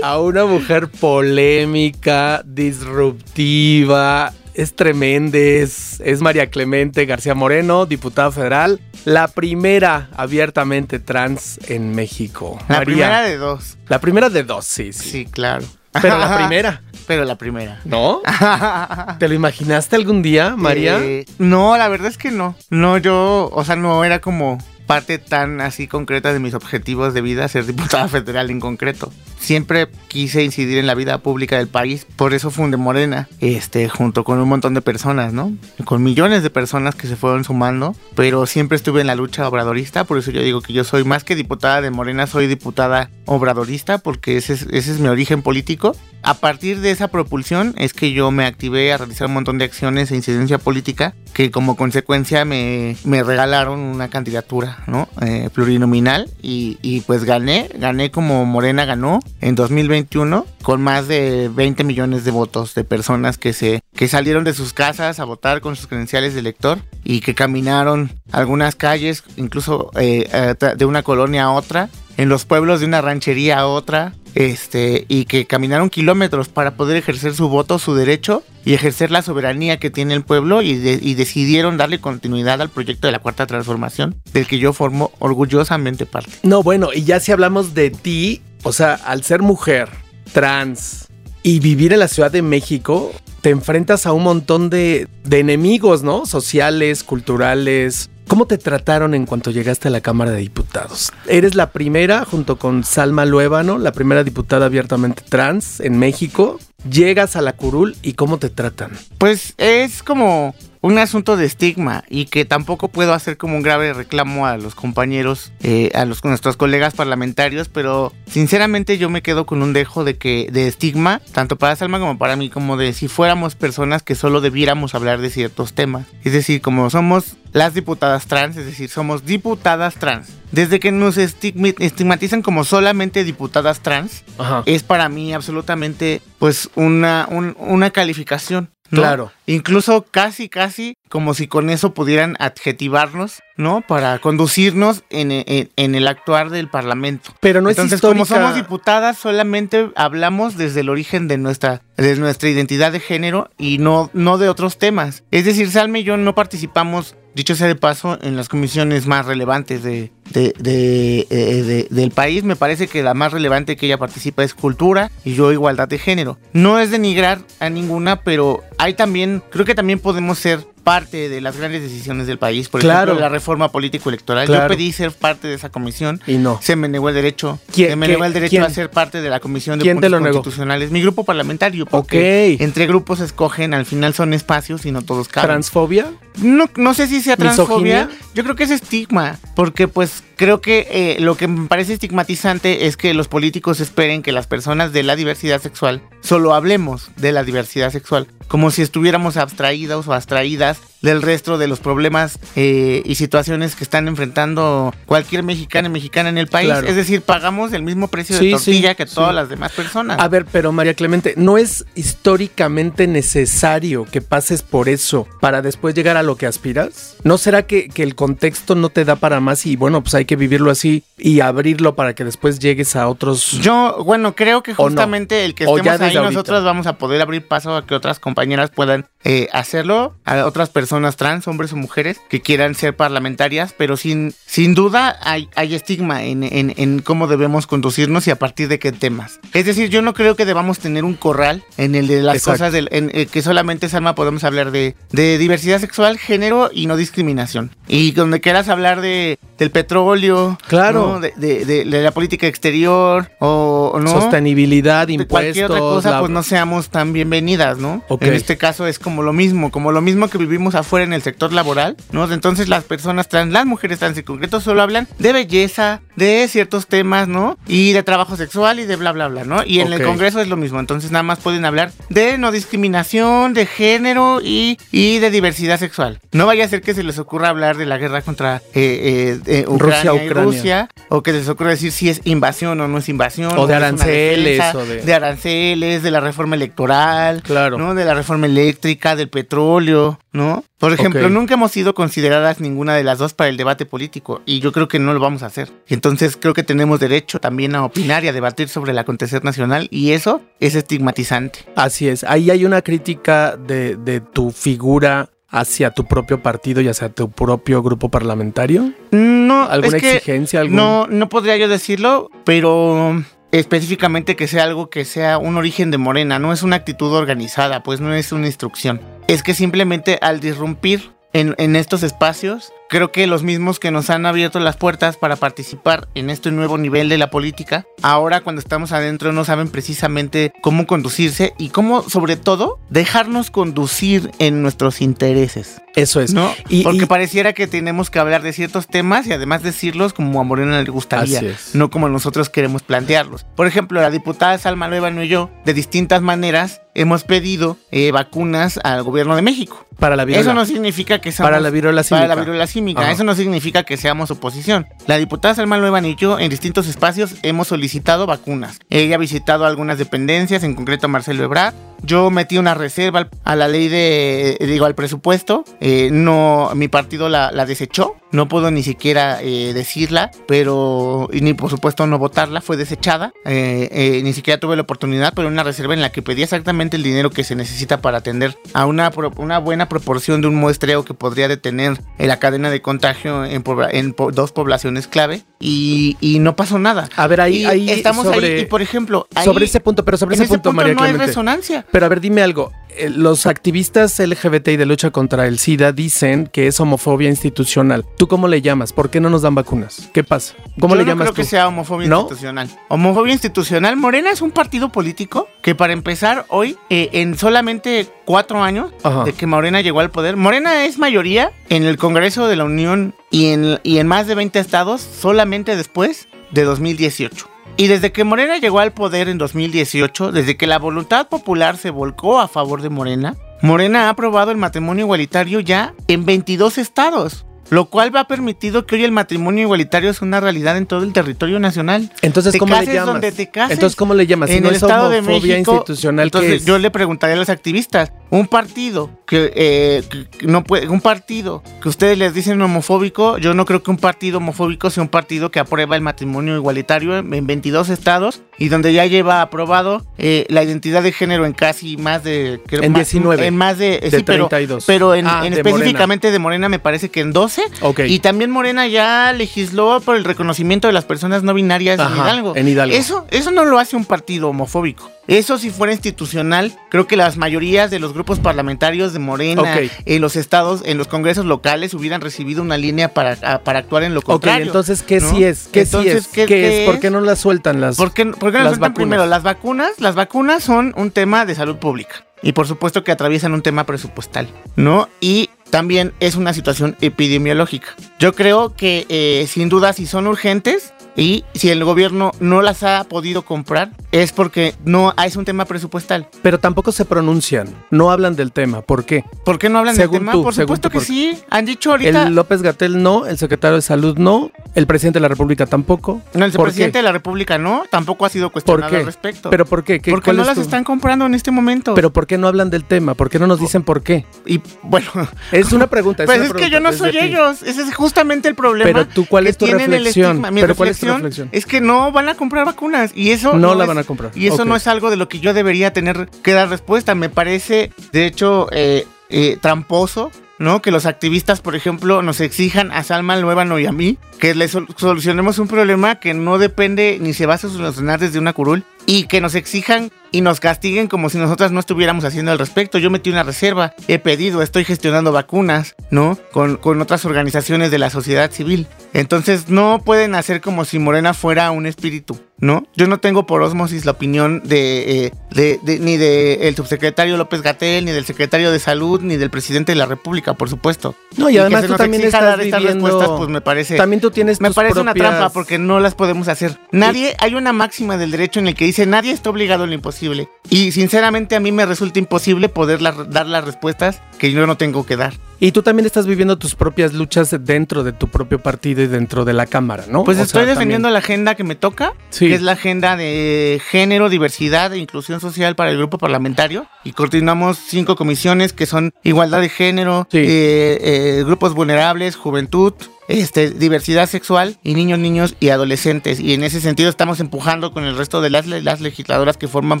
A 0.02 0.18
una 0.18 0.46
mujer 0.46 0.88
polémica, 0.88 2.42
disruptiva, 2.44 4.32
es 4.54 4.74
tremenda, 4.74 5.38
es, 5.38 6.00
es 6.04 6.20
María 6.20 6.50
Clemente 6.50 7.06
García 7.06 7.34
Moreno, 7.34 7.86
diputada 7.86 8.30
federal, 8.30 8.80
la 9.04 9.28
primera 9.28 10.08
abiertamente 10.16 10.98
trans 10.98 11.58
en 11.68 11.94
México. 11.94 12.58
La 12.68 12.78
María, 12.78 12.84
primera 12.84 13.22
de 13.22 13.36
dos. 13.36 13.78
La 13.88 14.00
primera 14.00 14.30
de 14.30 14.44
dos, 14.44 14.66
sí, 14.66 14.92
sí. 14.92 15.10
Sí, 15.10 15.24
claro. 15.26 15.64
Pero 15.92 16.18
la 16.18 16.36
primera, 16.36 16.82
Pero 17.10 17.24
la 17.24 17.34
primera. 17.34 17.80
¿no? 17.84 18.20
¿Te 19.18 19.26
lo 19.26 19.34
imaginaste 19.34 19.96
algún 19.96 20.22
día, 20.22 20.54
María? 20.56 21.00
Eh, 21.00 21.26
no, 21.38 21.76
la 21.76 21.88
verdad 21.88 22.06
es 22.06 22.16
que 22.16 22.30
no. 22.30 22.54
No, 22.70 22.98
yo, 22.98 23.50
o 23.52 23.64
sea, 23.64 23.74
no 23.74 24.04
era 24.04 24.20
como 24.20 24.58
parte 24.86 25.18
tan 25.18 25.60
así 25.60 25.88
concreta 25.88 26.32
de 26.32 26.38
mis 26.38 26.54
objetivos 26.54 27.12
de 27.12 27.20
vida 27.20 27.48
ser 27.48 27.66
diputada 27.66 28.06
federal 28.08 28.50
en 28.50 28.60
concreto. 28.60 29.12
Siempre 29.40 29.88
quise 30.08 30.44
incidir 30.44 30.78
en 30.78 30.86
la 30.86 30.94
vida 30.94 31.18
pública 31.18 31.56
del 31.56 31.66
país, 31.66 32.06
por 32.16 32.34
eso 32.34 32.50
fundé 32.50 32.76
Morena, 32.76 33.28
este, 33.40 33.88
junto 33.88 34.22
con 34.22 34.38
un 34.38 34.48
montón 34.48 34.74
de 34.74 34.82
personas, 34.82 35.32
¿no? 35.32 35.52
Con 35.84 36.02
millones 36.02 36.42
de 36.42 36.50
personas 36.50 36.94
que 36.94 37.06
se 37.06 37.16
fueron 37.16 37.44
sumando, 37.44 37.96
pero 38.14 38.44
siempre 38.46 38.76
estuve 38.76 39.00
en 39.00 39.06
la 39.06 39.14
lucha 39.14 39.48
obradorista, 39.48 40.04
por 40.04 40.18
eso 40.18 40.30
yo 40.30 40.42
digo 40.42 40.60
que 40.60 40.72
yo 40.72 40.84
soy 40.84 41.04
más 41.04 41.24
que 41.24 41.36
diputada 41.36 41.80
de 41.80 41.90
Morena, 41.90 42.26
soy 42.26 42.48
diputada 42.48 43.10
obradorista, 43.24 43.98
porque 43.98 44.36
ese 44.36 44.52
es, 44.52 44.62
ese 44.70 44.92
es 44.92 45.00
mi 45.00 45.08
origen 45.08 45.42
político. 45.42 45.96
A 46.22 46.34
partir 46.34 46.80
de 46.80 46.90
esa 46.90 47.08
propulsión 47.08 47.74
es 47.78 47.94
que 47.94 48.12
yo 48.12 48.30
me 48.30 48.44
activé 48.44 48.92
a 48.92 48.98
realizar 48.98 49.28
un 49.28 49.34
montón 49.34 49.56
de 49.56 49.64
acciones 49.64 50.10
e 50.10 50.16
incidencia 50.16 50.58
política 50.58 51.14
que 51.32 51.50
como 51.50 51.76
consecuencia 51.76 52.44
me, 52.44 52.96
me 53.04 53.22
regalaron 53.22 53.80
una 53.80 54.08
candidatura 54.08 54.84
¿no? 54.86 55.08
Eh, 55.22 55.48
plurinominal 55.54 56.28
y, 56.42 56.78
y 56.82 57.00
pues 57.02 57.24
gané, 57.24 57.70
gané 57.74 58.10
como 58.10 58.44
Morena 58.44 58.84
ganó 58.84 59.20
en 59.40 59.54
2021 59.54 60.46
con 60.62 60.82
más 60.82 61.08
de 61.08 61.48
20 61.54 61.84
millones 61.84 62.24
de 62.24 62.30
votos 62.30 62.74
de 62.74 62.84
personas 62.84 63.38
que, 63.38 63.52
se, 63.52 63.80
que 63.94 64.08
salieron 64.08 64.44
de 64.44 64.52
sus 64.54 64.72
casas 64.72 65.18
a 65.20 65.24
votar 65.24 65.60
con 65.60 65.76
sus 65.76 65.86
credenciales 65.86 66.34
de 66.34 66.40
elector 66.40 66.78
y 67.04 67.20
que 67.20 67.34
caminaron 67.34 68.10
algunas 68.32 68.74
calles, 68.76 69.22
incluso 69.36 69.90
eh, 69.98 70.54
de 70.76 70.84
una 70.84 71.02
colonia 71.02 71.44
a 71.44 71.50
otra, 71.52 71.88
en 72.16 72.28
los 72.28 72.44
pueblos 72.44 72.80
de 72.80 72.86
una 72.86 73.00
ranchería 73.00 73.58
a 73.60 73.66
otra, 73.66 74.12
este, 74.34 75.06
y 75.08 75.24
que 75.24 75.46
caminaron 75.46 75.90
kilómetros 75.90 76.48
para 76.48 76.72
poder 76.76 76.96
ejercer 76.96 77.34
su 77.34 77.48
voto, 77.48 77.78
su 77.78 77.94
derecho 77.94 78.44
y 78.64 78.74
ejercer 78.74 79.10
la 79.10 79.22
soberanía 79.22 79.78
que 79.80 79.90
tiene 79.90 80.14
el 80.14 80.22
pueblo 80.22 80.62
y, 80.62 80.76
de- 80.76 81.00
y 81.02 81.14
decidieron 81.14 81.76
darle 81.78 81.98
continuidad 82.00 82.60
al 82.60 82.68
proyecto 82.68 83.08
de 83.08 83.12
la 83.12 83.18
cuarta 83.18 83.46
transformación, 83.46 84.14
del 84.32 84.46
que 84.46 84.58
yo 84.58 84.72
formo 84.72 85.10
orgullosamente 85.18 86.06
parte. 86.06 86.30
No, 86.42 86.62
bueno, 86.62 86.90
y 86.94 87.02
ya 87.04 87.18
si 87.20 87.32
hablamos 87.32 87.74
de 87.74 87.90
ti, 87.90 88.42
o 88.62 88.72
sea, 88.72 88.94
al 88.94 89.22
ser 89.22 89.42
mujer, 89.42 89.88
trans 90.32 91.08
y 91.42 91.60
vivir 91.60 91.92
en 91.92 92.00
la 92.00 92.08
Ciudad 92.08 92.30
de 92.30 92.42
México, 92.42 93.12
te 93.40 93.50
enfrentas 93.50 94.06
a 94.06 94.12
un 94.12 94.22
montón 94.22 94.70
de, 94.70 95.08
de 95.24 95.38
enemigos, 95.38 96.02
¿no? 96.02 96.26
Sociales, 96.26 97.02
culturales. 97.04 98.10
¿Cómo 98.28 98.46
te 98.46 98.58
trataron 98.58 99.14
en 99.14 99.26
cuanto 99.26 99.50
llegaste 99.50 99.88
a 99.88 99.90
la 99.90 100.02
Cámara 100.02 100.30
de 100.30 100.38
Diputados? 100.38 101.10
Eres 101.26 101.56
la 101.56 101.72
primera, 101.72 102.24
junto 102.24 102.58
con 102.58 102.84
Salma 102.84 103.24
Luébano, 103.24 103.76
la 103.76 103.90
primera 103.90 104.22
diputada 104.22 104.66
abiertamente 104.66 105.24
trans 105.28 105.80
en 105.80 105.98
México. 105.98 106.60
Llegas 106.88 107.34
a 107.34 107.42
la 107.42 107.54
curul 107.54 107.96
y 108.02 108.12
¿cómo 108.12 108.38
te 108.38 108.48
tratan? 108.48 108.92
Pues 109.18 109.54
es 109.58 110.04
como 110.04 110.54
un 110.82 110.96
asunto 110.98 111.36
de 111.36 111.44
estigma 111.44 112.04
y 112.08 112.24
que 112.24 112.44
tampoco 112.46 112.88
puedo 112.88 113.12
hacer 113.12 113.36
como 113.36 113.56
un 113.56 113.62
grave 113.62 113.92
reclamo 113.92 114.46
a 114.46 114.56
los 114.56 114.74
compañeros, 114.74 115.52
eh, 115.62 115.90
a 115.94 116.06
los 116.06 116.24
nuestros 116.24 116.56
colegas 116.56 116.94
parlamentarios, 116.94 117.68
pero 117.68 118.12
sinceramente 118.26 118.96
yo 118.96 119.10
me 119.10 119.20
quedo 119.22 119.44
con 119.44 119.62
un 119.62 119.72
dejo 119.74 120.04
de 120.04 120.16
que 120.16 120.48
de 120.50 120.68
estigma, 120.68 121.20
tanto 121.32 121.56
para 121.56 121.76
Salma 121.76 121.98
como 121.98 122.16
para 122.16 122.36
mí, 122.36 122.48
como 122.48 122.78
de 122.78 122.92
si 122.94 123.08
fuéramos 123.08 123.56
personas 123.56 124.02
que 124.02 124.14
solo 124.14 124.40
debiéramos 124.40 124.94
hablar 124.94 125.20
de 125.20 125.28
ciertos 125.30 125.74
temas. 125.74 126.06
Es 126.24 126.32
decir, 126.32 126.62
como 126.62 126.88
somos 126.88 127.36
las 127.52 127.74
diputadas 127.74 128.26
trans, 128.26 128.56
es 128.56 128.64
decir, 128.64 128.88
somos 128.88 129.26
diputadas 129.26 129.96
trans. 129.96 130.28
Desde 130.52 130.80
que 130.80 130.92
nos 130.92 131.16
estigmatizan 131.18 132.42
como 132.42 132.64
solamente 132.64 133.22
diputadas 133.24 133.80
trans, 133.80 134.24
Ajá. 134.38 134.62
es 134.66 134.82
para 134.82 135.08
mí 135.08 135.32
absolutamente 135.34 136.22
pues 136.38 136.70
una, 136.74 137.26
un- 137.30 137.54
una 137.58 137.90
calificación. 137.90 138.70
¿No? 138.90 139.00
Claro. 139.02 139.32
Incluso 139.46 140.04
casi, 140.10 140.48
casi 140.48 140.96
como 141.08 141.34
si 141.34 141.46
con 141.48 141.70
eso 141.70 141.92
pudieran 141.94 142.36
adjetivarnos, 142.38 143.42
¿no? 143.56 143.82
Para 143.82 144.18
conducirnos 144.20 145.02
en, 145.10 145.32
en- 145.32 145.70
en 145.76 145.94
el 145.94 146.06
actuar 146.06 146.50
del 146.50 146.68
Parlamento. 146.68 147.32
Pero 147.40 147.60
no 147.60 147.68
es 147.70 147.76
Entonces, 147.78 148.00
como 148.00 148.22
histórica- 148.22 148.34
somos 148.42 148.54
diputadas, 148.54 149.18
solamente 149.18 149.90
hablamos 149.96 150.56
desde 150.56 150.80
el 150.80 150.88
origen 150.88 151.28
de 151.28 151.38
nuestra, 151.38 151.82
de 151.96 152.16
nuestra 152.16 152.48
identidad 152.48 152.92
de 152.92 153.00
género 153.00 153.50
y 153.58 153.78
no, 153.78 154.10
no 154.12 154.38
de 154.38 154.48
otros 154.48 154.78
temas. 154.78 155.24
Es 155.30 155.44
decir, 155.44 155.70
Salme 155.70 156.00
y 156.00 156.04
yo 156.04 156.16
no 156.16 156.34
participamos, 156.34 157.16
dicho 157.34 157.54
sea 157.56 157.66
de 157.66 157.76
paso, 157.76 158.18
en 158.22 158.36
las 158.36 158.48
comisiones 158.48 159.06
más 159.06 159.26
relevantes 159.26 159.82
de, 159.82 160.12
de- 160.30 160.54
de- 160.58 161.26
eh, 161.30 161.62
de- 161.62 161.86
del 161.90 162.10
país. 162.10 162.44
Me 162.44 162.56
parece 162.56 162.88
que 162.88 163.02
la 163.02 163.14
más 163.14 163.32
relevante 163.32 163.76
que 163.76 163.86
ella 163.86 163.98
participa 163.98 164.42
es 164.44 164.54
cultura 164.54 165.10
y 165.24 165.34
yo 165.34 165.52
igualdad 165.52 165.88
de 165.88 165.98
género. 165.98 166.38
No 166.52 166.78
es 166.78 166.90
denigrar 166.90 167.40
a 167.58 167.68
ninguna, 167.70 168.22
pero 168.22 168.62
hay 168.78 168.94
también, 168.94 169.42
creo 169.50 169.64
que 169.64 169.74
también 169.74 169.98
podemos 169.98 170.38
ser 170.38 170.66
parte 170.80 171.28
de 171.28 171.40
las 171.40 171.56
grandes 171.56 171.82
decisiones 171.82 172.26
del 172.26 172.38
país. 172.38 172.68
Por 172.68 172.80
Claro. 172.80 173.12
ejemplo, 173.12 173.20
la 173.20 173.28
reforma 173.28 173.70
político-electoral. 173.70 174.46
Claro. 174.46 174.64
Yo 174.64 174.76
pedí 174.76 174.92
ser 174.92 175.12
parte 175.12 175.48
de 175.48 175.54
esa 175.54 175.68
comisión 175.70 176.20
Y 176.26 176.38
no. 176.38 176.58
se 176.62 176.76
me 176.76 176.88
negó 176.88 177.08
el 177.08 177.14
derecho. 177.14 177.58
¿Quién- 177.72 177.90
se 177.90 177.96
me 177.96 178.08
negó 178.08 178.24
el 178.24 178.32
derecho 178.32 178.50
quién? 178.50 178.62
a 178.62 178.70
ser 178.70 178.90
parte 178.90 179.20
de 179.20 179.30
la 179.30 179.40
comisión 179.40 179.78
de 179.78 179.82
¿Quién 179.84 179.96
te 180.00 180.06
puntos 180.08 180.22
negó? 180.22 180.34
constitucionales. 180.36 180.90
Mi 180.90 181.00
grupo 181.02 181.24
parlamentario. 181.24 181.86
porque 181.86 182.54
Ok. 182.56 182.60
Entre 182.62 182.86
grupos 182.86 183.20
escogen, 183.20 183.74
al 183.74 183.86
final 183.86 184.14
son 184.14 184.32
espacios 184.34 184.84
y 184.86 184.92
no 184.92 185.02
todos 185.02 185.28
caben. 185.28 185.48
¿Transfobia? 185.48 186.06
no, 186.38 186.70
no 186.76 186.94
sé 186.94 187.06
si 187.06 187.20
sea 187.20 187.36
transfobia. 187.36 188.04
¿Misoginia? 188.06 188.08
Yo 188.34 188.42
creo 188.44 188.56
que 188.56 188.64
es 188.64 188.70
estigma. 188.70 189.38
Porque 189.54 189.88
pues 189.88 190.22
creo 190.40 190.62
que 190.62 190.88
eh, 190.90 191.20
lo 191.20 191.36
que 191.36 191.48
me 191.48 191.68
parece 191.68 191.92
estigmatizante 191.92 192.86
es 192.86 192.96
que 192.96 193.12
los 193.12 193.28
políticos 193.28 193.78
esperen 193.78 194.22
que 194.22 194.32
las 194.32 194.46
personas 194.46 194.90
de 194.90 195.02
la 195.02 195.14
diversidad 195.14 195.60
sexual 195.60 196.00
solo 196.22 196.54
hablemos 196.54 197.10
de 197.16 197.32
la 197.32 197.44
diversidad 197.44 197.90
sexual. 197.90 198.26
Como 198.48 198.70
si 198.70 198.80
estuviéramos 198.80 199.36
abstraídos 199.36 200.08
o 200.08 200.14
abstraídas 200.14 200.80
del 201.02 201.22
resto 201.22 201.56
de 201.58 201.66
los 201.66 201.80
problemas 201.80 202.38
eh, 202.56 203.02
y 203.04 203.14
situaciones 203.14 203.74
que 203.74 203.84
están 203.84 204.06
enfrentando 204.08 204.94
cualquier 205.06 205.42
mexicana 205.42 205.88
y 205.88 205.90
mexicana 205.92 206.28
en 206.28 206.38
el 206.38 206.46
país. 206.46 206.68
Claro. 206.68 206.86
Es 206.86 206.96
decir, 206.96 207.22
pagamos 207.22 207.72
el 207.72 207.82
mismo 207.82 208.08
precio 208.08 208.36
Sí, 208.36 208.46
de 208.46 208.50
tortilla 208.52 208.90
sí, 208.90 208.94
que 208.96 209.06
sí. 209.06 209.14
todas 209.14 209.34
las 209.34 209.48
demás 209.48 209.72
personas. 209.72 210.18
A 210.20 210.28
ver, 210.28 210.44
pero 210.50 210.72
María 210.72 210.94
Clemente, 210.94 211.34
¿no 211.36 211.56
es 211.56 211.86
históricamente 211.94 213.06
necesario 213.06 214.04
que 214.04 214.20
pases 214.20 214.62
por 214.62 214.88
eso 214.88 215.26
para 215.40 215.62
después 215.62 215.94
llegar 215.94 216.16
a 216.16 216.22
lo 216.22 216.36
que 216.36 216.46
aspiras? 216.46 217.16
¿No 217.24 217.38
será 217.38 217.62
que, 217.62 217.88
que 217.88 218.02
el 218.02 218.14
contexto 218.14 218.74
no 218.74 218.90
te 218.90 219.04
da 219.04 219.16
para 219.16 219.40
más 219.40 219.64
y 219.66 219.76
bueno, 219.76 220.02
pues 220.02 220.14
hay 220.14 220.26
que 220.26 220.36
vivirlo 220.36 220.70
así 220.70 221.02
y 221.16 221.40
abrirlo 221.40 221.94
para 221.94 222.14
que 222.14 222.24
después 222.24 222.58
llegues 222.58 222.94
a 222.96 223.08
otros... 223.08 223.52
Yo, 223.60 224.02
bueno, 224.04 224.34
creo 224.34 224.62
que 224.62 224.74
justamente 224.74 225.44
el 225.44 225.54
que 225.54 225.64
¿O 225.66 225.78
ya 225.78 225.92
estemos 225.94 226.00
ahí 226.00 226.16
ahorita? 226.16 226.32
nosotros 226.32 226.64
vamos 226.64 226.86
a 226.86 226.98
poder 226.98 227.22
abrir 227.22 227.46
paso 227.46 227.74
a 227.76 227.86
que 227.86 227.94
otras 227.94 228.18
compañeras 228.18 228.70
puedan 228.70 229.06
eh, 229.24 229.48
hacerlo, 229.52 230.14
a 230.24 230.44
otras 230.44 230.68
personas 230.68 230.89
trans, 231.16 231.46
hombres 231.48 231.72
o 231.72 231.76
mujeres, 231.76 232.20
que 232.28 232.40
quieran 232.40 232.74
ser 232.74 232.96
parlamentarias, 232.96 233.74
pero 233.76 233.96
sin, 233.96 234.34
sin 234.46 234.74
duda 234.74 235.16
hay, 235.22 235.48
hay 235.54 235.74
estigma 235.74 236.24
en, 236.24 236.42
en- 236.42 236.74
en 236.76 237.00
cómo 237.00 237.26
debemos 237.26 237.66
conducirnos 237.66 238.26
y 238.26 238.30
a 238.30 238.36
partir 238.38 238.68
de 238.68 238.78
qué 238.78 238.92
temas. 238.92 239.40
Es 239.54 239.66
decir, 239.66 239.88
yo 239.90 240.02
no 240.02 240.14
creo 240.14 240.36
que 240.36 240.44
debamos 240.44 240.78
tener 240.78 241.04
un 241.04 241.14
corral 241.14 241.62
en 241.76 241.94
el 241.94 242.06
de 242.08 242.22
las 242.22 242.36
Exacto. 242.36 242.58
cosas 242.58 242.72
del, 242.72 242.88
en 242.90 243.10
eh, 243.14 243.26
que 243.26 243.42
solamente, 243.42 243.88
Salma, 243.88 244.14
podemos 244.14 244.44
hablar 244.44 244.70
de, 244.72 244.94
de 245.12 245.38
diversidad 245.38 245.78
sexual, 245.80 246.18
género 246.18 246.70
y 246.72 246.86
no 246.86 246.96
discriminación. 246.96 247.70
Y 247.88 248.12
donde 248.12 248.40
quieras 248.40 248.68
hablar 248.68 249.00
de 249.00 249.38
del 249.60 249.70
petróleo, 249.70 250.58
Claro. 250.66 251.06
¿no? 251.14 251.20
de, 251.20 251.32
de- 251.36 251.64
de- 251.64 251.84
de 251.84 252.02
la 252.02 252.10
política 252.10 252.46
exterior 252.48 253.30
o 253.40 253.98
no 254.02 254.10
Sostenibilidad, 254.10 255.06
de 255.06 255.12
impuestos. 255.12 255.30
cualquier 255.30 255.64
otra 255.66 255.78
cosa, 255.78 256.10
la- 256.12 256.18
pues 256.20 256.30
no 256.32 256.42
seamos 256.42 256.88
tan 256.88 257.12
bienvenidas, 257.12 257.78
¿no? 257.78 258.02
En 258.20 258.32
este 258.32 258.56
caso 258.56 258.86
es 258.86 258.98
como 258.98 259.22
lo 259.22 259.32
mismo, 259.32 259.70
como 259.70 259.92
lo 259.92 260.00
mismo 260.00 260.28
que 260.28 260.38
vivimos 260.38 260.74
afuera 260.74 261.04
en 261.04 261.12
el 261.12 261.22
sector 261.22 261.52
laboral, 261.52 261.96
¿no? 262.10 262.30
Entonces 262.32 262.68
las 262.68 262.84
personas 262.84 263.28
trans, 263.28 263.52
las 263.52 263.66
mujeres 263.66 263.98
trans 263.98 264.16
en 264.18 264.24
concreto 264.24 264.60
solo 264.60 264.80
hablan 264.82 265.06
de 265.18 265.32
belleza, 265.34 266.00
de 266.16 266.48
ciertos 266.48 266.86
temas, 266.86 267.28
¿no? 267.28 267.58
Y 267.68 267.92
de 267.92 268.02
trabajo 268.02 268.36
sexual 268.36 268.80
y 268.80 268.86
de 268.86 268.96
bla, 268.96 269.12
bla, 269.12 269.28
bla, 269.28 269.44
¿no? 269.44 269.62
Y 269.64 269.80
en 269.80 269.92
el. 269.92 270.00
Congreso 270.02 270.40
es 270.40 270.48
lo 270.48 270.56
mismo, 270.56 270.80
entonces 270.80 271.10
nada 271.10 271.22
más 271.22 271.38
pueden 271.40 271.66
hablar 271.66 271.92
de 272.08 272.38
no 272.38 272.50
discriminación, 272.50 273.52
de 273.52 273.66
género 273.66 274.40
y, 274.42 274.78
y 274.90 275.18
de 275.18 275.30
diversidad 275.30 275.78
sexual. 275.78 276.18
No 276.32 276.46
vaya 276.46 276.64
a 276.64 276.68
ser 276.68 276.80
que 276.80 276.94
se 276.94 277.02
les 277.02 277.18
ocurra 277.18 277.50
hablar 277.50 277.76
de 277.76 277.84
la 277.86 277.98
guerra 277.98 278.22
contra 278.22 278.62
eh, 278.74 279.38
eh, 279.46 279.49
eh, 279.50 279.64
Ucrania. 279.68 280.32
Rusia, 280.32 280.88
o 281.08 281.22
que 281.22 281.32
les 281.32 281.48
ocurra 281.48 281.70
decir 281.70 281.92
si 281.92 282.08
es 282.08 282.20
invasión 282.24 282.80
o 282.80 282.88
no 282.88 282.98
es 282.98 283.08
invasión. 283.08 283.56
O 283.58 283.66
de 283.66 283.74
aranceles, 283.74 284.58
defensa, 284.58 284.78
o 284.78 284.86
de- 284.86 285.02
de 285.02 285.14
aranceles, 285.14 286.02
de 286.02 286.10
la 286.10 286.20
reforma 286.20 286.56
electoral, 286.56 287.42
Claro. 287.42 287.76
¿no? 287.78 287.94
De 287.94 288.04
la 288.04 288.14
reforma 288.14 288.46
eléctrica, 288.46 289.16
del 289.16 289.28
petróleo, 289.28 290.18
¿no? 290.32 290.64
Por 290.78 290.92
ejemplo, 290.94 291.28
nunca 291.28 291.54
hemos 291.54 291.72
sido 291.72 291.94
consideradas 291.94 292.58
ninguna 292.60 292.94
de 292.94 293.04
las 293.04 293.18
dos 293.18 293.34
para 293.34 293.50
el 293.50 293.56
debate 293.58 293.84
político 293.84 294.40
y 294.46 294.60
yo 294.60 294.72
creo 294.72 294.88
que 294.88 294.98
no 294.98 295.12
lo 295.12 295.20
vamos 295.20 295.42
a 295.42 295.46
hacer. 295.46 295.70
Entonces 295.88 296.38
creo 296.40 296.54
que 296.54 296.62
tenemos 296.62 297.00
derecho 297.00 297.38
también 297.38 297.74
a 297.74 297.84
opinar 297.84 298.24
y 298.24 298.28
a 298.28 298.32
debatir 298.32 298.68
sobre 298.70 298.92
el 298.92 298.98
acontecer 298.98 299.44
nacional 299.44 299.88
y 299.90 300.12
eso 300.12 300.40
es 300.58 300.74
estigmatizante. 300.74 301.60
Así 301.76 302.08
es. 302.08 302.24
Ahí 302.24 302.50
hay 302.50 302.64
una 302.64 302.80
crítica 302.80 303.56
de, 303.58 303.96
de 303.96 304.20
tu 304.20 304.52
figura 304.52 305.28
hacia 305.50 305.90
tu 305.90 306.04
propio 306.04 306.42
partido 306.42 306.80
y 306.80 306.88
hacia 306.88 307.08
tu 307.08 307.30
propio 307.30 307.82
grupo 307.82 308.08
parlamentario. 308.08 308.92
No, 309.10 309.64
¿Alguna 309.64 309.96
es 309.96 310.02
que 310.02 310.12
exigencia? 310.16 310.60
Algún... 310.60 310.76
no, 310.76 311.06
no 311.08 311.28
podría 311.28 311.56
yo 311.56 311.68
decirlo, 311.68 312.30
pero 312.44 313.22
específicamente 313.52 314.36
que 314.36 314.46
sea 314.46 314.64
algo 314.64 314.90
que 314.90 315.04
sea 315.04 315.38
un 315.38 315.56
origen 315.56 315.90
de 315.90 315.98
Morena, 315.98 316.38
no 316.38 316.52
es 316.52 316.62
una 316.62 316.76
actitud 316.76 317.12
organizada, 317.12 317.82
pues 317.82 318.00
no 318.00 318.14
es 318.14 318.32
una 318.32 318.46
instrucción. 318.46 319.00
Es 319.26 319.42
que 319.42 319.54
simplemente 319.54 320.18
al 320.22 320.40
disrumpir 320.40 321.10
en, 321.32 321.54
en 321.58 321.76
estos 321.76 322.02
espacios, 322.02 322.72
creo 322.90 323.12
que 323.12 323.26
los 323.28 323.44
mismos 323.44 323.78
que 323.78 323.92
nos 323.92 324.10
han 324.10 324.26
abierto 324.26 324.58
las 324.58 324.76
puertas 324.76 325.16
para 325.16 325.36
participar 325.36 326.08
en 326.16 326.28
este 326.28 326.50
nuevo 326.50 326.76
nivel 326.76 327.08
de 327.08 327.18
la 327.18 327.30
política, 327.30 327.86
ahora 328.02 328.40
cuando 328.40 328.60
estamos 328.60 328.90
adentro 328.92 329.32
no 329.32 329.44
saben 329.44 329.68
precisamente 329.70 330.52
cómo 330.60 330.86
conducirse 330.88 331.54
y 331.56 331.68
cómo, 331.68 332.02
sobre 332.02 332.36
todo, 332.36 332.80
dejarnos 332.90 333.50
conducir 333.52 334.32
en 334.40 334.60
nuestros 334.62 335.00
intereses. 335.00 335.80
Eso 335.94 336.20
es. 336.20 336.34
¿No? 336.34 336.52
Y- 336.68 336.82
Porque 336.82 337.04
y- 337.04 337.06
pareciera 337.06 337.52
que 337.52 337.66
tenemos 337.66 338.10
que 338.10 338.18
hablar 338.18 338.42
de 338.42 338.52
ciertos 338.52 338.86
temas 338.88 339.26
y 339.26 339.32
además 339.32 339.62
decirlos 339.62 340.12
como 340.12 340.40
a 340.40 340.44
Morena 340.44 340.82
le 340.82 340.90
gustaría, 340.90 341.38
Así 341.38 341.46
es. 341.46 341.74
no 341.74 341.90
como 341.90 342.08
nosotros 342.08 342.48
queremos 342.50 342.82
plantearlos. 342.82 343.44
Por 343.56 343.66
ejemplo, 343.66 344.00
la 344.00 344.10
diputada 344.10 344.58
Salma 344.58 344.88
Luevano 344.88 345.22
y 345.22 345.28
yo, 345.28 345.50
de 345.64 345.74
distintas 345.74 346.22
maneras, 346.22 346.82
hemos 346.94 347.24
pedido 347.24 347.76
eh, 347.92 348.10
vacunas 348.12 348.78
al 348.82 349.02
gobierno 349.04 349.36
de 349.36 349.42
México. 349.42 349.86
Para 349.98 350.16
la 350.16 350.24
viruela. 350.24 350.40
Eso 350.42 350.54
no 350.54 350.64
significa 350.64 351.20
que 351.20 351.30
seamos... 351.30 351.50
Para 351.50 351.60
la 351.60 351.68
viruela 351.70 352.02
Para 352.08 352.26
la 352.26 352.34
viruela 352.34 352.66
Ajá. 353.02 353.12
Eso 353.12 353.24
no 353.24 353.34
significa 353.34 353.82
que 353.82 353.96
seamos 353.96 354.30
oposición. 354.30 354.86
La 355.06 355.18
diputada 355.18 355.54
Salma 355.54 355.78
Luevano 355.78 356.08
y 356.08 356.16
yo, 356.16 356.38
en 356.38 356.50
distintos 356.50 356.86
espacios, 356.86 357.34
hemos 357.42 357.68
solicitado 357.68 358.26
vacunas. 358.26 358.78
Ella 358.90 359.16
ha 359.16 359.18
visitado 359.18 359.66
algunas 359.66 359.98
dependencias, 359.98 360.62
en 360.62 360.74
concreto 360.74 361.06
a 361.06 361.08
Marcelo 361.08 361.44
Ebrard. 361.44 361.74
Yo 362.02 362.30
metí 362.30 362.56
una 362.56 362.74
reserva 362.74 363.28
a 363.44 363.56
la 363.56 363.68
ley 363.68 363.88
de, 363.88 364.56
digo, 364.60 364.86
al 364.86 364.94
presupuesto. 364.94 365.64
Eh, 365.80 366.08
no, 366.10 366.70
mi 366.74 366.88
partido 366.88 367.28
la, 367.28 367.50
la 367.52 367.66
desechó. 367.66 368.16
No 368.32 368.46
puedo 368.48 368.70
ni 368.70 368.82
siquiera 368.82 369.38
eh, 369.42 369.72
decirla, 369.74 370.30
pero, 370.46 371.28
ni 371.32 371.52
por 371.54 371.68
supuesto 371.68 372.06
no 372.06 372.18
votarla, 372.18 372.60
fue 372.60 372.76
desechada. 372.76 373.32
Eh, 373.44 373.88
eh, 373.90 374.20
ni 374.22 374.32
siquiera 374.32 374.60
tuve 374.60 374.76
la 374.76 374.82
oportunidad, 374.82 375.32
pero 375.34 375.48
una 375.48 375.64
reserva 375.64 375.94
en 375.94 376.00
la 376.00 376.12
que 376.12 376.22
pedía 376.22 376.44
exactamente 376.44 376.96
el 376.96 377.02
dinero 377.02 377.30
que 377.30 377.42
se 377.44 377.56
necesita 377.56 378.00
para 378.00 378.18
atender 378.18 378.56
a 378.72 378.86
una, 378.86 379.10
una 379.36 379.58
buena 379.58 379.88
proporción 379.88 380.40
de 380.40 380.46
un 380.48 380.54
muestreo 380.54 381.04
que 381.04 381.14
podría 381.14 381.48
detener 381.48 382.00
eh, 382.18 382.26
la 382.26 382.38
cadena 382.38 382.70
de 382.70 382.80
contagio 382.82 383.44
en, 383.44 383.64
en 383.92 384.12
po- 384.12 384.30
dos 384.32 384.52
poblaciones 384.52 385.08
clave. 385.08 385.42
Y, 385.62 386.16
y 386.22 386.38
no 386.38 386.56
pasó 386.56 386.78
nada. 386.78 387.08
A 387.16 387.26
ver, 387.26 387.42
ahí, 387.42 387.58
Y 387.62 387.66
ahí 387.66 387.90
estamos 387.90 388.24
sobre, 388.24 388.54
ahí, 388.56 388.60
y 388.62 388.64
por 388.66 388.80
ejemplo, 388.80 389.26
ahí- 389.34 389.44
sobre 389.44 389.66
ese 389.66 389.78
punto, 389.80 390.04
pero 390.06 390.16
sobre 390.16 390.34
ese 390.34 390.44
ese 390.44 390.54
punto, 390.54 390.70
punto 390.70 390.76
María 390.76 390.94
no 390.94 391.02
hay 391.02 391.10
Clemente. 391.10 391.26
resonancia. 391.28 391.84
Pero 391.92 392.06
a 392.06 392.08
ver, 392.08 392.20
dime 392.22 392.40
algo. 392.42 392.72
Eh, 392.96 393.10
Los 393.10 393.44
activistas 393.46 394.18
LGBT 394.18 394.68
y 394.72 394.76
de 394.78 394.86
lucha 394.86 395.10
contra 395.10 395.46
el 395.46 395.58
SIDA 395.58 395.92
dicen 395.92 396.48
que 396.52 396.66
es 396.66 396.80
homofobia 396.80 397.28
institucional. 397.28 398.04
¿Tú 398.16 398.26
cómo 398.26 398.48
le 398.48 398.62
llamas? 398.62 398.92
¿Por 398.94 399.10
qué 399.10 399.20
no 399.20 399.28
nos 399.30 399.42
dan 399.42 399.54
vacunas? 399.54 400.08
¿Qué 400.14 400.24
pasa? 400.24 400.54
¿Cómo 400.80 400.94
Yo 400.94 401.00
le 401.00 401.04
no 401.04 401.10
llamas 401.10 401.24
creo 401.26 401.34
tú? 401.34 401.42
que 401.42 401.44
sea 401.44 401.68
homofobia 401.68 402.08
¿No? 402.08 402.20
institucional. 402.22 402.68
Homofobia 402.88 403.32
institucional. 403.34 403.96
Morena 403.96 404.30
es 404.30 404.40
un 404.42 404.50
partido 404.50 404.90
político 404.90 405.46
que 405.62 405.74
para 405.74 405.92
empezar 405.92 406.46
hoy, 406.48 406.76
eh, 406.88 407.10
en 407.12 407.36
solamente 407.38 408.08
cuatro 408.24 408.62
años 408.62 408.90
Ajá. 409.02 409.24
de 409.24 409.34
que 409.34 409.46
Morena 409.46 409.82
llegó 409.82 410.00
al 410.00 410.10
poder, 410.10 410.36
Morena 410.36 410.84
es 410.86 410.98
mayoría 410.98 411.52
en 411.68 411.84
el 411.84 411.96
Congreso 411.98 412.48
de 412.48 412.56
la 412.56 412.64
Unión 412.64 413.14
y 413.30 413.46
en, 413.46 413.78
y 413.82 413.98
en 413.98 414.06
más 414.06 414.26
de 414.26 414.34
20 414.34 414.58
estados 414.58 415.00
solamente 415.00 415.76
después 415.76 416.28
de 416.50 416.64
2018. 416.64 417.48
Y 417.76 417.86
desde 417.86 418.12
que 418.12 418.24
Morena 418.24 418.58
llegó 418.58 418.80
al 418.80 418.92
poder 418.92 419.28
en 419.28 419.38
2018, 419.38 420.32
desde 420.32 420.56
que 420.56 420.66
la 420.66 420.78
voluntad 420.78 421.28
popular 421.28 421.76
se 421.78 421.90
volcó 421.90 422.40
a 422.40 422.48
favor 422.48 422.82
de 422.82 422.90
Morena, 422.90 423.36
Morena 423.62 424.06
ha 424.06 424.10
aprobado 424.10 424.50
el 424.50 424.56
matrimonio 424.56 425.04
igualitario 425.04 425.60
ya 425.60 425.94
en 426.08 426.24
22 426.26 426.78
estados. 426.78 427.46
Lo 427.70 427.84
cual 427.84 428.14
va 428.14 428.26
permitido 428.26 428.84
que 428.84 428.96
hoy 428.96 429.04
el 429.04 429.12
matrimonio 429.12 429.62
igualitario 429.62 430.10
es 430.10 430.22
una 430.22 430.40
realidad 430.40 430.76
en 430.76 430.86
todo 430.86 431.04
el 431.04 431.12
territorio 431.12 431.60
nacional. 431.60 432.10
Entonces, 432.20 432.52
Te 432.52 432.58
¿cómo 432.58 432.74
le 432.74 432.84
llamas? 432.84 433.06
donde 433.06 433.30
te 433.30 433.48
cases. 433.48 433.74
Entonces, 433.74 433.94
¿cómo 433.96 434.14
le 434.14 434.26
llamas? 434.26 434.50
Si 434.50 434.56
en 434.56 434.64
no 434.64 434.70
el 434.70 434.74
es 434.74 434.82
Estado 434.82 435.08
de 435.08 435.22
México, 435.22 435.72
institucional, 435.74 436.32
¿qué 436.32 436.38
entonces 436.38 436.62
es? 436.62 436.66
yo 436.66 436.78
le 436.80 436.90
preguntaría 436.90 437.36
a 437.36 437.38
los 437.38 437.48
activistas, 437.48 438.12
un 438.30 438.46
partido 438.46 439.10
que, 439.26 439.52
eh, 439.54 440.02
que- 440.38 440.46
no 440.46 440.64
puede, 440.64 440.88
un 440.88 441.00
partido 441.00 441.62
que 441.82 441.88
ustedes 441.88 442.16
les 442.18 442.32
dicen 442.34 442.60
homofóbico, 442.62 443.38
yo 443.38 443.54
no 443.54 443.64
creo 443.64 443.82
que 443.82 443.90
un 443.90 443.96
partido 443.96 444.38
homofóbico 444.38 444.90
sea 444.90 445.02
un 445.02 445.08
partido 445.08 445.50
que 445.50 445.58
aprueba 445.60 445.96
el 445.96 446.02
matrimonio 446.02 446.56
igualitario 446.56 447.18
en, 447.18 447.32
en 447.34 447.46
22 447.46 447.88
estados 447.88 448.42
y 448.58 448.68
donde 448.68 448.92
ya 448.92 449.06
lleva 449.06 449.42
aprobado 449.42 450.04
eh, 450.18 450.46
la 450.48 450.62
identidad 450.62 451.02
de 451.02 451.12
género 451.12 451.44
en 451.46 451.52
casi 451.52 451.96
más 451.96 452.22
de 452.24 452.60
creo, 452.66 452.82
En 452.82 452.92
ma- 452.92 452.98
19. 452.98 453.46
en 453.46 453.56
más 453.56 453.78
de, 453.78 453.98
De 454.00 454.10
sí, 454.18 454.22
pero- 454.24 454.48
32. 454.48 454.84
pero, 454.86 455.14
en, 455.14 455.26
Ah, 455.26 455.42
en 455.44 455.52
de 455.54 455.60
específicamente 455.60 456.30
de 456.30 456.38
Morena 456.38 456.68
me 456.68 456.78
parece 456.78 457.08
que 457.10 457.20
en 457.20 457.32
12 457.32 457.62
Ok. 457.82 458.00
y 458.06 458.18
también 458.20 458.50
Morena 458.50 458.86
ya 458.86 459.32
legisló 459.32 460.00
por 460.00 460.16
el 460.16 460.24
reconocimiento 460.24 460.86
de 460.88 460.92
las 460.92 461.04
personas 461.04 461.42
no 461.42 461.54
binarias 461.54 461.98
en 461.98 462.16
Hidalgo. 462.16 462.56
en 462.56 462.68
Hidalgo. 462.68 462.94
Eso, 462.94 463.26
eso 463.30 463.50
no 463.50 463.64
lo 463.64 463.78
hace 463.78 463.96
un 463.96 464.04
partido 464.04 464.48
homofóbico. 464.48 465.10
Eso 465.26 465.58
si 465.58 465.70
fuera 465.70 465.92
institucional, 465.92 466.76
creo 466.90 467.06
que 467.06 467.16
las 467.16 467.36
mayorías 467.36 467.90
de 467.90 468.00
los 468.00 468.12
grupos 468.12 468.19
parlamentarios 468.38 469.12
de 469.12 469.18
Morena 469.18 469.62
Ok. 469.62 469.90
en 470.04 470.20
los 470.20 470.36
estados, 470.36 470.82
en 470.84 470.98
los 470.98 471.06
congresos 471.08 471.44
locales 471.46 471.94
hubieran 471.94 472.20
recibido 472.20 472.62
una 472.62 472.76
línea 472.76 473.14
para, 473.14 473.36
a- 473.42 473.58
para 473.60 473.78
actuar 473.80 474.02
en 474.02 474.14
lo 474.14 474.20
Ok, 474.20 474.26
contrario. 474.26 474.66
entonces, 474.66 475.02
¿qué 475.02 475.20
¿no? 475.20 475.30
sí 475.30 475.44
es? 475.44 475.68
¿Qué 475.72 475.82
Entonces, 475.82 476.28
sí 476.32 476.40
es? 476.42 476.46
¿Qué, 476.46 476.82
es? 476.84 476.90
¿Por 476.90 477.00
qué 477.00 477.10
no 477.10 477.20
las 477.20 477.38
sueltan 477.38 477.80
las 477.80 477.96
¿Por 477.96 478.12
qué, 478.12 478.26
por 478.26 478.52
qué 478.52 478.58
no 478.58 478.64
las 478.64 478.64
las 478.64 478.70
sueltan 478.72 478.80
vacunas? 478.92 478.94
primero? 478.94 479.26
Las 479.26 479.42
vacunas, 479.42 479.90
las 479.98 480.14
vacunas 480.14 480.62
son 480.62 480.92
un 480.96 481.10
tema 481.10 481.44
de 481.46 481.54
salud 481.54 481.76
pública. 481.76 482.24
Y 482.42 482.52
por 482.52 482.66
supuesto 482.66 483.04
que 483.04 483.12
atraviesan 483.12 483.52
un 483.52 483.60
tema 483.62 483.84
presupuestal, 483.84 484.48
¿no? 484.74 485.08
Y 485.20 485.50
también 485.68 486.14
es 486.20 486.36
una 486.36 486.54
situación 486.54 486.96
epidemiológica. 487.02 487.88
Yo 488.18 488.32
creo 488.32 488.74
que 488.74 489.06
eh, 489.10 489.46
sin 489.48 489.68
duda 489.68 489.92
si 489.92 490.06
son 490.06 490.26
urgentes 490.26 490.92
y 491.16 491.44
si 491.54 491.70
el 491.70 491.84
gobierno 491.84 492.32
no 492.40 492.62
las 492.62 492.82
ha 492.82 493.04
podido 493.04 493.42
comprar 493.42 493.90
es 494.12 494.32
porque 494.32 494.74
no 494.84 495.12
es 495.24 495.36
un 495.36 495.44
tema 495.44 495.64
presupuestal. 495.64 496.28
Pero 496.42 496.58
tampoco 496.58 496.92
se 496.92 497.04
pronuncian, 497.04 497.68
no 497.90 498.10
hablan 498.10 498.36
del 498.36 498.52
tema. 498.52 498.82
¿Por 498.82 499.04
qué? 499.04 499.24
¿Por 499.44 499.58
qué 499.58 499.68
no 499.68 499.78
hablan 499.78 499.94
Según 499.96 500.12
del 500.12 500.20
tema? 500.20 500.32
tú, 500.32 500.42
por 500.42 500.54
supuesto 500.54 500.90
tú, 500.90 500.98
que 500.98 501.04
sí. 501.04 501.38
Han 501.50 501.64
dicho 501.66 501.90
ahorita. 501.90 502.26
El 502.26 502.34
López 502.34 502.62
Gatel 502.62 503.02
no, 503.02 503.26
el 503.26 503.38
secretario 503.38 503.76
de 503.76 503.82
Salud 503.82 504.16
no, 504.18 504.50
el 504.74 504.86
presidente 504.86 505.18
de 505.18 505.22
la 505.22 505.28
República 505.28 505.66
tampoco. 505.66 506.22
no, 506.34 506.44
el 506.44 506.52
¿Por 506.52 506.66
presidente 506.66 506.92
qué? 506.92 506.98
de 506.98 507.02
la 507.02 507.12
República 507.12 507.58
no, 507.58 507.82
tampoco 507.90 508.24
ha 508.24 508.28
sido 508.28 508.46
¿Por 508.50 508.62
cuestionado 508.62 508.96
al 508.96 509.04
respecto. 509.06 509.50
¿Pero 509.50 509.64
por 509.66 509.82
qué? 509.84 510.00
¿Qué- 510.00 510.10
porque 510.10 510.32
no 510.32 510.42
es 510.42 510.46
las 510.46 510.56
tu- 510.56 510.62
están 510.62 510.84
comprando 510.84 511.26
en 511.26 511.34
este 511.34 511.50
momento. 511.50 511.94
Pero 511.94 512.12
¿por 512.12 512.26
qué 512.26 512.38
no 512.38 512.46
hablan 512.48 512.70
del 512.70 512.84
tema? 512.84 513.14
¿Por 513.14 513.30
qué 513.30 513.38
no 513.38 513.46
nos 513.46 513.58
dicen 513.60 513.82
por 513.82 514.02
qué? 514.02 514.24
y 514.46 514.60
bueno, 514.82 515.08
Es 515.52 515.72
una 515.72 515.86
pregunta. 515.88 516.24
Pues 516.24 516.38
una 516.38 516.46
es 516.46 516.52
que 516.52 516.58
pregunta 516.58 516.76
yo 516.76 516.80
no 516.80 516.92
soy 516.92 517.16
ellos. 517.18 517.62
Ese 517.62 517.82
es 517.82 517.94
justamente 517.94 518.48
el 518.48 518.54
problema. 518.54 518.90
Pero 518.90 519.06
tú, 519.08 519.26
¿cuál 519.26 519.44
que 519.44 519.50
es 519.50 519.58
tu 519.58 519.66
reflexión? 519.66 520.30
estigma. 520.36 520.50
Mi 520.50 520.60
Pero 520.60 520.74
¿cuál 520.76 520.88
es 520.90 520.98
tu 520.98 521.06
reflexión 521.06 521.16
reflexión? 521.22 521.48
es 521.52 521.66
que 521.66 521.80
no 521.80 522.12
van 522.12 522.28
a 522.28 522.34
comprar 522.34 522.64
vacunas. 522.66 523.12
Y 523.14 523.30
eso 523.30 523.54
No 523.54 523.74
la 523.74 523.84
es- 523.84 523.88
van 523.88 523.98
a 523.98 524.04
comprar. 524.04 524.30
Y 524.34 524.46
eso 524.46 524.64
no 524.64 524.76
es 524.76 524.86
algo 524.86 525.10
de 525.10 525.16
lo 525.16 525.28
que 525.28 525.40
yo 525.40 525.52
debería 525.54 525.92
tener 525.92 526.28
que 526.42 526.52
dar 526.52 526.68
respuesta. 526.68 527.14
Me 527.14 527.28
parece, 527.28 527.92
de 528.12 528.26
hecho, 528.26 528.68
eh, 528.72 529.06
eh, 529.30 529.58
tramposo. 529.60 530.30
¿No? 530.60 530.82
Que 530.82 530.90
los 530.92 531.06
activistas, 531.06 531.60
por 531.62 531.74
ejemplo, 531.74 532.20
nos 532.22 532.40
exijan 532.40 532.92
a 532.92 533.02
Salma 533.02 533.34
Luébano 533.36 533.78
y 533.78 533.86
a 533.86 533.92
mí 533.92 534.18
que 534.38 534.54
le 534.54 534.68
sol- 534.68 534.86
solucionemos 534.96 535.58
un 535.58 535.66
problema 535.68 536.20
que 536.20 536.34
no 536.34 536.58
depende 536.58 537.16
ni 537.20 537.32
se 537.32 537.46
va 537.46 537.54
a 537.54 537.58
solucionar 537.58 538.20
desde 538.20 538.38
una 538.38 538.52
curul, 538.52 538.84
y 539.06 539.24
que 539.24 539.40
nos 539.40 539.54
exijan 539.54 540.10
y 540.32 540.42
nos 540.42 540.60
castiguen 540.60 541.08
como 541.08 541.28
si 541.28 541.38
nosotras 541.38 541.72
no 541.72 541.80
estuviéramos 541.80 542.24
haciendo 542.24 542.52
al 542.52 542.58
respecto. 542.58 542.98
Yo 542.98 543.10
metí 543.10 543.30
una 543.30 543.42
reserva, 543.42 543.94
he 544.06 544.20
pedido, 544.20 544.62
estoy 544.62 544.84
gestionando 544.84 545.32
vacunas, 545.32 545.96
¿no? 546.10 546.38
Con, 546.52 546.76
con 546.76 547.00
otras 547.02 547.24
organizaciones 547.24 547.90
de 547.90 547.98
la 547.98 548.10
sociedad 548.10 548.50
civil. 548.52 548.86
Entonces 549.12 549.68
no 549.68 550.02
pueden 550.04 550.36
hacer 550.36 550.60
como 550.60 550.84
si 550.84 551.00
Morena 551.00 551.34
fuera 551.34 551.72
un 551.72 551.84
espíritu, 551.86 552.38
¿no? 552.58 552.84
Yo 552.94 553.08
no 553.08 553.18
tengo 553.18 553.44
por 553.44 553.60
osmosis 553.62 554.04
la 554.04 554.12
opinión 554.12 554.62
de, 554.64 555.24
eh, 555.26 555.32
de, 555.50 555.80
de 555.82 555.98
ni 555.98 556.16
del 556.16 556.76
subsecretario 556.76 557.36
López 557.36 557.60
Gatel, 557.62 558.04
ni 558.04 558.12
del 558.12 558.24
secretario 558.24 558.70
de 558.70 558.78
Salud, 558.78 559.20
ni 559.22 559.36
del 559.36 559.50
presidente 559.50 559.90
de 559.90 559.96
la 559.96 560.06
República, 560.06 560.54
por 560.54 560.70
supuesto. 560.70 561.16
No, 561.36 561.50
y, 561.50 561.58
además 561.58 561.86
tú 561.86 561.96
también 561.96 562.22
estás 562.22 562.42
dar 562.42 562.60
estas 562.60 562.78
viviendo- 562.78 563.04
respuestas, 563.06 563.36
pues 563.36 563.48
me 563.50 563.60
parece... 563.60 563.96
También 563.96 564.20
tú 564.20 564.30
tienes 564.30 564.60
Me 564.60 564.68
tus 564.68 564.76
parece 564.76 565.00
una 565.00 565.12
trampa 565.12 565.48
porque 565.48 565.76
no 565.78 565.98
las 565.98 566.14
podemos 566.14 566.46
hacer. 566.46 566.78
Nadie, 566.92 567.34
hay 567.40 567.56
una 567.56 567.72
máxima 567.72 568.16
del 568.16 568.30
derecho 568.30 568.60
en 568.60 568.68
el 568.68 568.76
que 568.76 568.84
dice 568.90 569.06
nadie 569.06 569.32
está 569.32 569.50
obligado 569.50 569.84
a 569.84 569.86
lo 569.86 569.94
imposible. 569.94 570.48
Y 570.68 570.92
sinceramente 570.92 571.56
a 571.56 571.60
mí 571.60 571.72
me 571.72 571.86
resulta 571.86 572.18
imposible 572.18 572.68
poder 572.68 573.00
la- 573.02 573.12
dar 573.12 573.46
las 573.46 573.64
respuestas 573.64 574.20
que 574.38 574.52
yo 574.52 574.66
no 574.66 574.76
tengo 574.76 575.04
que 575.06 575.16
dar. 575.16 575.34
Y 575.62 575.72
tú 575.72 575.82
también 575.82 576.06
estás 576.06 576.26
viviendo 576.26 576.56
tus 576.58 576.74
propias 576.74 577.12
luchas 577.12 577.54
dentro 577.66 578.02
de 578.02 578.12
tu 578.12 578.28
propio 578.28 578.60
partido 578.62 579.02
y 579.02 579.06
dentro 579.08 579.44
de 579.44 579.52
la 579.52 579.66
Cámara, 579.66 580.04
¿no? 580.08 580.24
Pues 580.24 580.38
O 580.38 580.42
estoy 580.42 580.60
sea, 580.62 580.70
defendiendo 580.70 581.08
también- 581.08 581.12
la 581.12 581.18
agenda 581.18 581.54
que 581.54 581.64
me 581.64 581.74
toca, 581.74 582.14
Sí. 582.30 582.48
que 582.48 582.54
es 582.54 582.62
la 582.62 582.72
agenda 582.72 583.14
de 583.16 583.80
género, 583.90 584.30
diversidad 584.30 584.92
e 584.94 584.98
inclusión 584.98 585.38
social 585.40 585.76
para 585.76 585.90
el 585.90 585.98
grupo 585.98 586.16
parlamentario. 586.16 586.86
Y 587.04 587.12
coordinamos 587.12 587.76
cinco 587.78 588.16
comisiones 588.16 588.72
que 588.72 588.86
son 588.86 589.12
igualdad 589.22 589.60
de 589.60 589.68
género, 589.68 590.26
Sí. 590.30 590.38
eh, 590.38 590.98
eh, 591.02 591.42
grupos 591.44 591.74
vulnerables, 591.74 592.36
juventud, 592.36 592.94
este, 593.30 593.70
diversidad 593.70 594.28
sexual 594.28 594.76
y 594.82 594.94
niños, 594.94 595.18
niños 595.18 595.54
y 595.60 595.68
adolescentes. 595.68 596.40
Y 596.40 596.54
en 596.54 596.64
ese 596.64 596.80
sentido 596.80 597.08
estamos 597.10 597.40
empujando 597.40 597.92
con 597.92 598.04
el 598.04 598.16
resto 598.16 598.40
de 598.40 598.50
las, 598.50 598.66
las 598.66 599.00
legisladoras 599.00 599.56
que 599.56 599.68
forman 599.68 600.00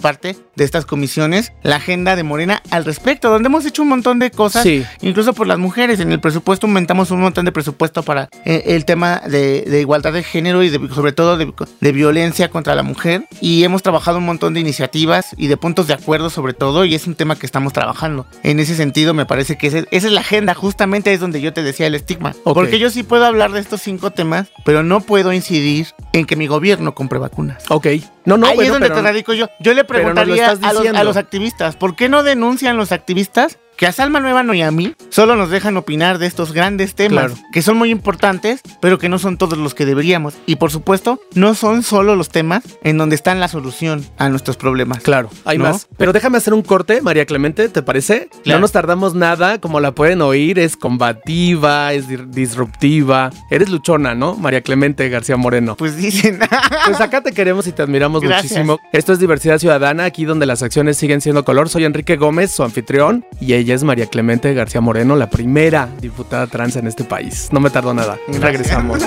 parte 0.00 0.36
de 0.56 0.64
estas 0.64 0.84
comisiones 0.86 1.52
la 1.62 1.76
agenda 1.76 2.16
de 2.16 2.22
Morena 2.22 2.62
al 2.70 2.84
respecto, 2.84 3.30
donde 3.30 3.46
hemos 3.48 3.64
hecho 3.66 3.82
un 3.82 3.88
montón 3.88 4.18
de 4.18 4.30
cosas, 4.30 4.62
Sí. 4.62 4.84
incluso 5.02 5.32
por 5.32 5.46
las 5.46 5.58
mujeres. 5.58 6.00
En 6.00 6.12
el 6.12 6.20
presupuesto 6.20 6.66
aumentamos 6.66 7.10
un 7.10 7.20
montón 7.20 7.44
de 7.44 7.52
presupuesto 7.52 8.02
para 8.02 8.28
eh, 8.44 8.62
el 8.66 8.84
tema 8.84 9.22
de, 9.26 9.62
de 9.62 9.80
igualdad 9.80 10.12
de 10.12 10.22
género 10.22 10.62
y 10.62 10.70
de- 10.70 10.88
sobre 10.94 11.12
todo 11.12 11.36
de, 11.36 11.52
de 11.80 11.92
violencia 11.92 12.48
contra 12.50 12.74
la 12.74 12.82
mujer. 12.82 13.24
Y 13.40 13.64
hemos 13.64 13.82
trabajado 13.82 14.18
un 14.18 14.26
montón 14.26 14.54
de 14.54 14.60
iniciativas 14.60 15.28
y 15.36 15.46
de 15.46 15.56
puntos 15.56 15.86
de 15.86 15.94
acuerdo 15.94 16.30
sobre 16.30 16.52
todo 16.52 16.84
y 16.84 16.94
es 16.94 17.06
un 17.06 17.14
tema 17.14 17.36
que 17.36 17.46
estamos 17.46 17.72
trabajando. 17.72 18.26
En 18.42 18.60
ese 18.60 18.74
sentido 18.74 19.14
me 19.14 19.26
parece 19.26 19.56
que 19.56 19.68
ese- 19.68 19.86
esa 19.90 20.06
es 20.06 20.12
la 20.12 20.20
agenda, 20.20 20.54
justamente 20.54 21.12
es 21.12 21.20
donde 21.20 21.40
yo 21.40 21.52
te 21.52 21.62
decía 21.62 21.86
el 21.86 21.94
estigma. 21.94 22.34
Ok. 22.44 22.54
Porque 22.54 22.78
yo 22.78 22.90
sí 22.90 23.02
puedo 23.02 23.19
hablar 23.26 23.52
de 23.52 23.60
estos 23.60 23.80
cinco 23.82 24.10
temas, 24.10 24.48
pero 24.64 24.82
no 24.82 25.00
puedo 25.00 25.32
incidir 25.32 25.88
en 26.12 26.26
que 26.26 26.36
mi 26.36 26.46
gobierno 26.46 26.94
compre 26.94 27.18
vacunas. 27.18 27.64
Ok. 27.68 27.86
No, 28.24 28.36
no, 28.36 28.46
Ahí 28.46 28.54
bueno, 28.56 28.62
es 28.66 28.72
donde 28.72 28.88
pero- 28.88 29.00
te 29.00 29.02
radico 29.02 29.32
yo. 29.32 29.48
Yo 29.60 29.72
le 29.74 29.82
lo 29.82 29.86
preguntaría 29.86 30.54
los, 30.54 30.86
a 30.86 31.04
los 31.04 31.16
activistas, 31.16 31.76
¿por 31.76 31.96
qué 31.96 32.08
no 32.08 32.22
denuncian 32.22 32.76
los 32.76 32.92
activistas 32.92 33.58
que 33.80 33.86
a 33.86 33.92
Salma 33.92 34.20
Nueva 34.20 34.44
y 34.54 34.60
a 34.60 34.70
mí 34.70 34.94
solo 35.08 35.36
nos 35.36 35.48
dejan 35.48 35.74
opinar 35.78 36.18
de 36.18 36.26
estos 36.26 36.52
grandes 36.52 36.94
temas 36.94 37.32
Claro. 37.32 37.34
que 37.50 37.62
son 37.62 37.78
muy 37.78 37.90
importantes, 37.90 38.60
pero 38.78 38.98
que 38.98 39.08
no 39.08 39.18
son 39.18 39.38
todos 39.38 39.56
los 39.58 39.74
que 39.74 39.86
deberíamos? 39.86 40.34
Y 40.44 40.56
por 40.56 40.70
supuesto, 40.70 41.18
no 41.34 41.54
son 41.54 41.82
solo 41.82 42.14
los 42.14 42.28
temas 42.28 42.62
en 42.84 42.98
donde 42.98 43.14
está 43.16 43.34
la 43.34 43.48
solución 43.48 44.04
a 44.18 44.28
nuestros 44.28 44.58
problemas. 44.58 45.02
Claro, 45.02 45.30
hay 45.46 45.56
¿No? 45.56 45.64
más. 45.64 45.88
Pero 45.96 46.12
déjame 46.12 46.36
hacer 46.36 46.52
un 46.52 46.60
corte, 46.60 47.00
María 47.00 47.24
Clemente, 47.24 47.70
¿te 47.70 47.82
parece? 47.82 48.28
No 48.34 48.42
Claro. 48.42 48.60
nos 48.60 48.72
tardamos 48.72 49.14
nada, 49.14 49.58
como 49.62 49.80
la 49.80 49.92
pueden 49.94 50.20
oír, 50.20 50.58
es 50.58 50.76
combativa, 50.76 51.94
es 51.94 52.04
disruptiva. 52.30 53.30
Eres 53.50 53.70
luchona, 53.70 54.14
¿no? 54.14 54.34
María 54.34 54.60
Clemente 54.60 55.08
García 55.08 55.36
Moreno. 55.38 55.76
Pues 55.76 55.96
dicen, 55.96 56.38
Pues 56.86 57.00
acá 57.00 57.22
te 57.22 57.32
queremos 57.32 57.66
y 57.66 57.72
te 57.72 57.80
admiramos 57.82 58.20
Gracias. 58.22 58.52
muchísimo. 58.52 58.78
Esto 58.92 59.12
es 59.14 59.18
Diversidad 59.18 59.58
Ciudadana, 59.58 60.04
aquí 60.04 60.24
donde 60.26 60.44
las 60.46 60.62
acciones 60.62 60.96
siguen 60.98 61.20
siendo 61.22 61.44
color. 61.46 61.68
Soy 61.70 61.84
Enrique 61.84 62.16
Gómez, 62.16 62.50
su 62.50 62.62
anfitrión, 62.62 63.24
y 63.40 63.54
ella 63.54 63.69
es 63.74 63.84
María 63.84 64.06
Clemente 64.06 64.52
García 64.54 64.80
Moreno, 64.80 65.16
la 65.16 65.30
primera 65.30 65.88
diputada 66.00 66.46
trans 66.46 66.76
en 66.76 66.86
este 66.86 67.04
país. 67.04 67.48
No 67.52 67.60
me 67.60 67.70
tardó 67.70 67.94
nada. 67.94 68.18
Gracias. 68.26 68.42
Regresamos. 68.42 69.02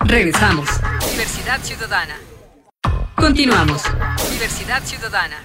Regresamos. 0.00 0.68
Diversidad 1.10 1.60
Ciudadana. 1.62 2.16
Continuamos. 3.14 3.82
Diversidad 4.32 4.82
Ciudadana. 4.84 5.36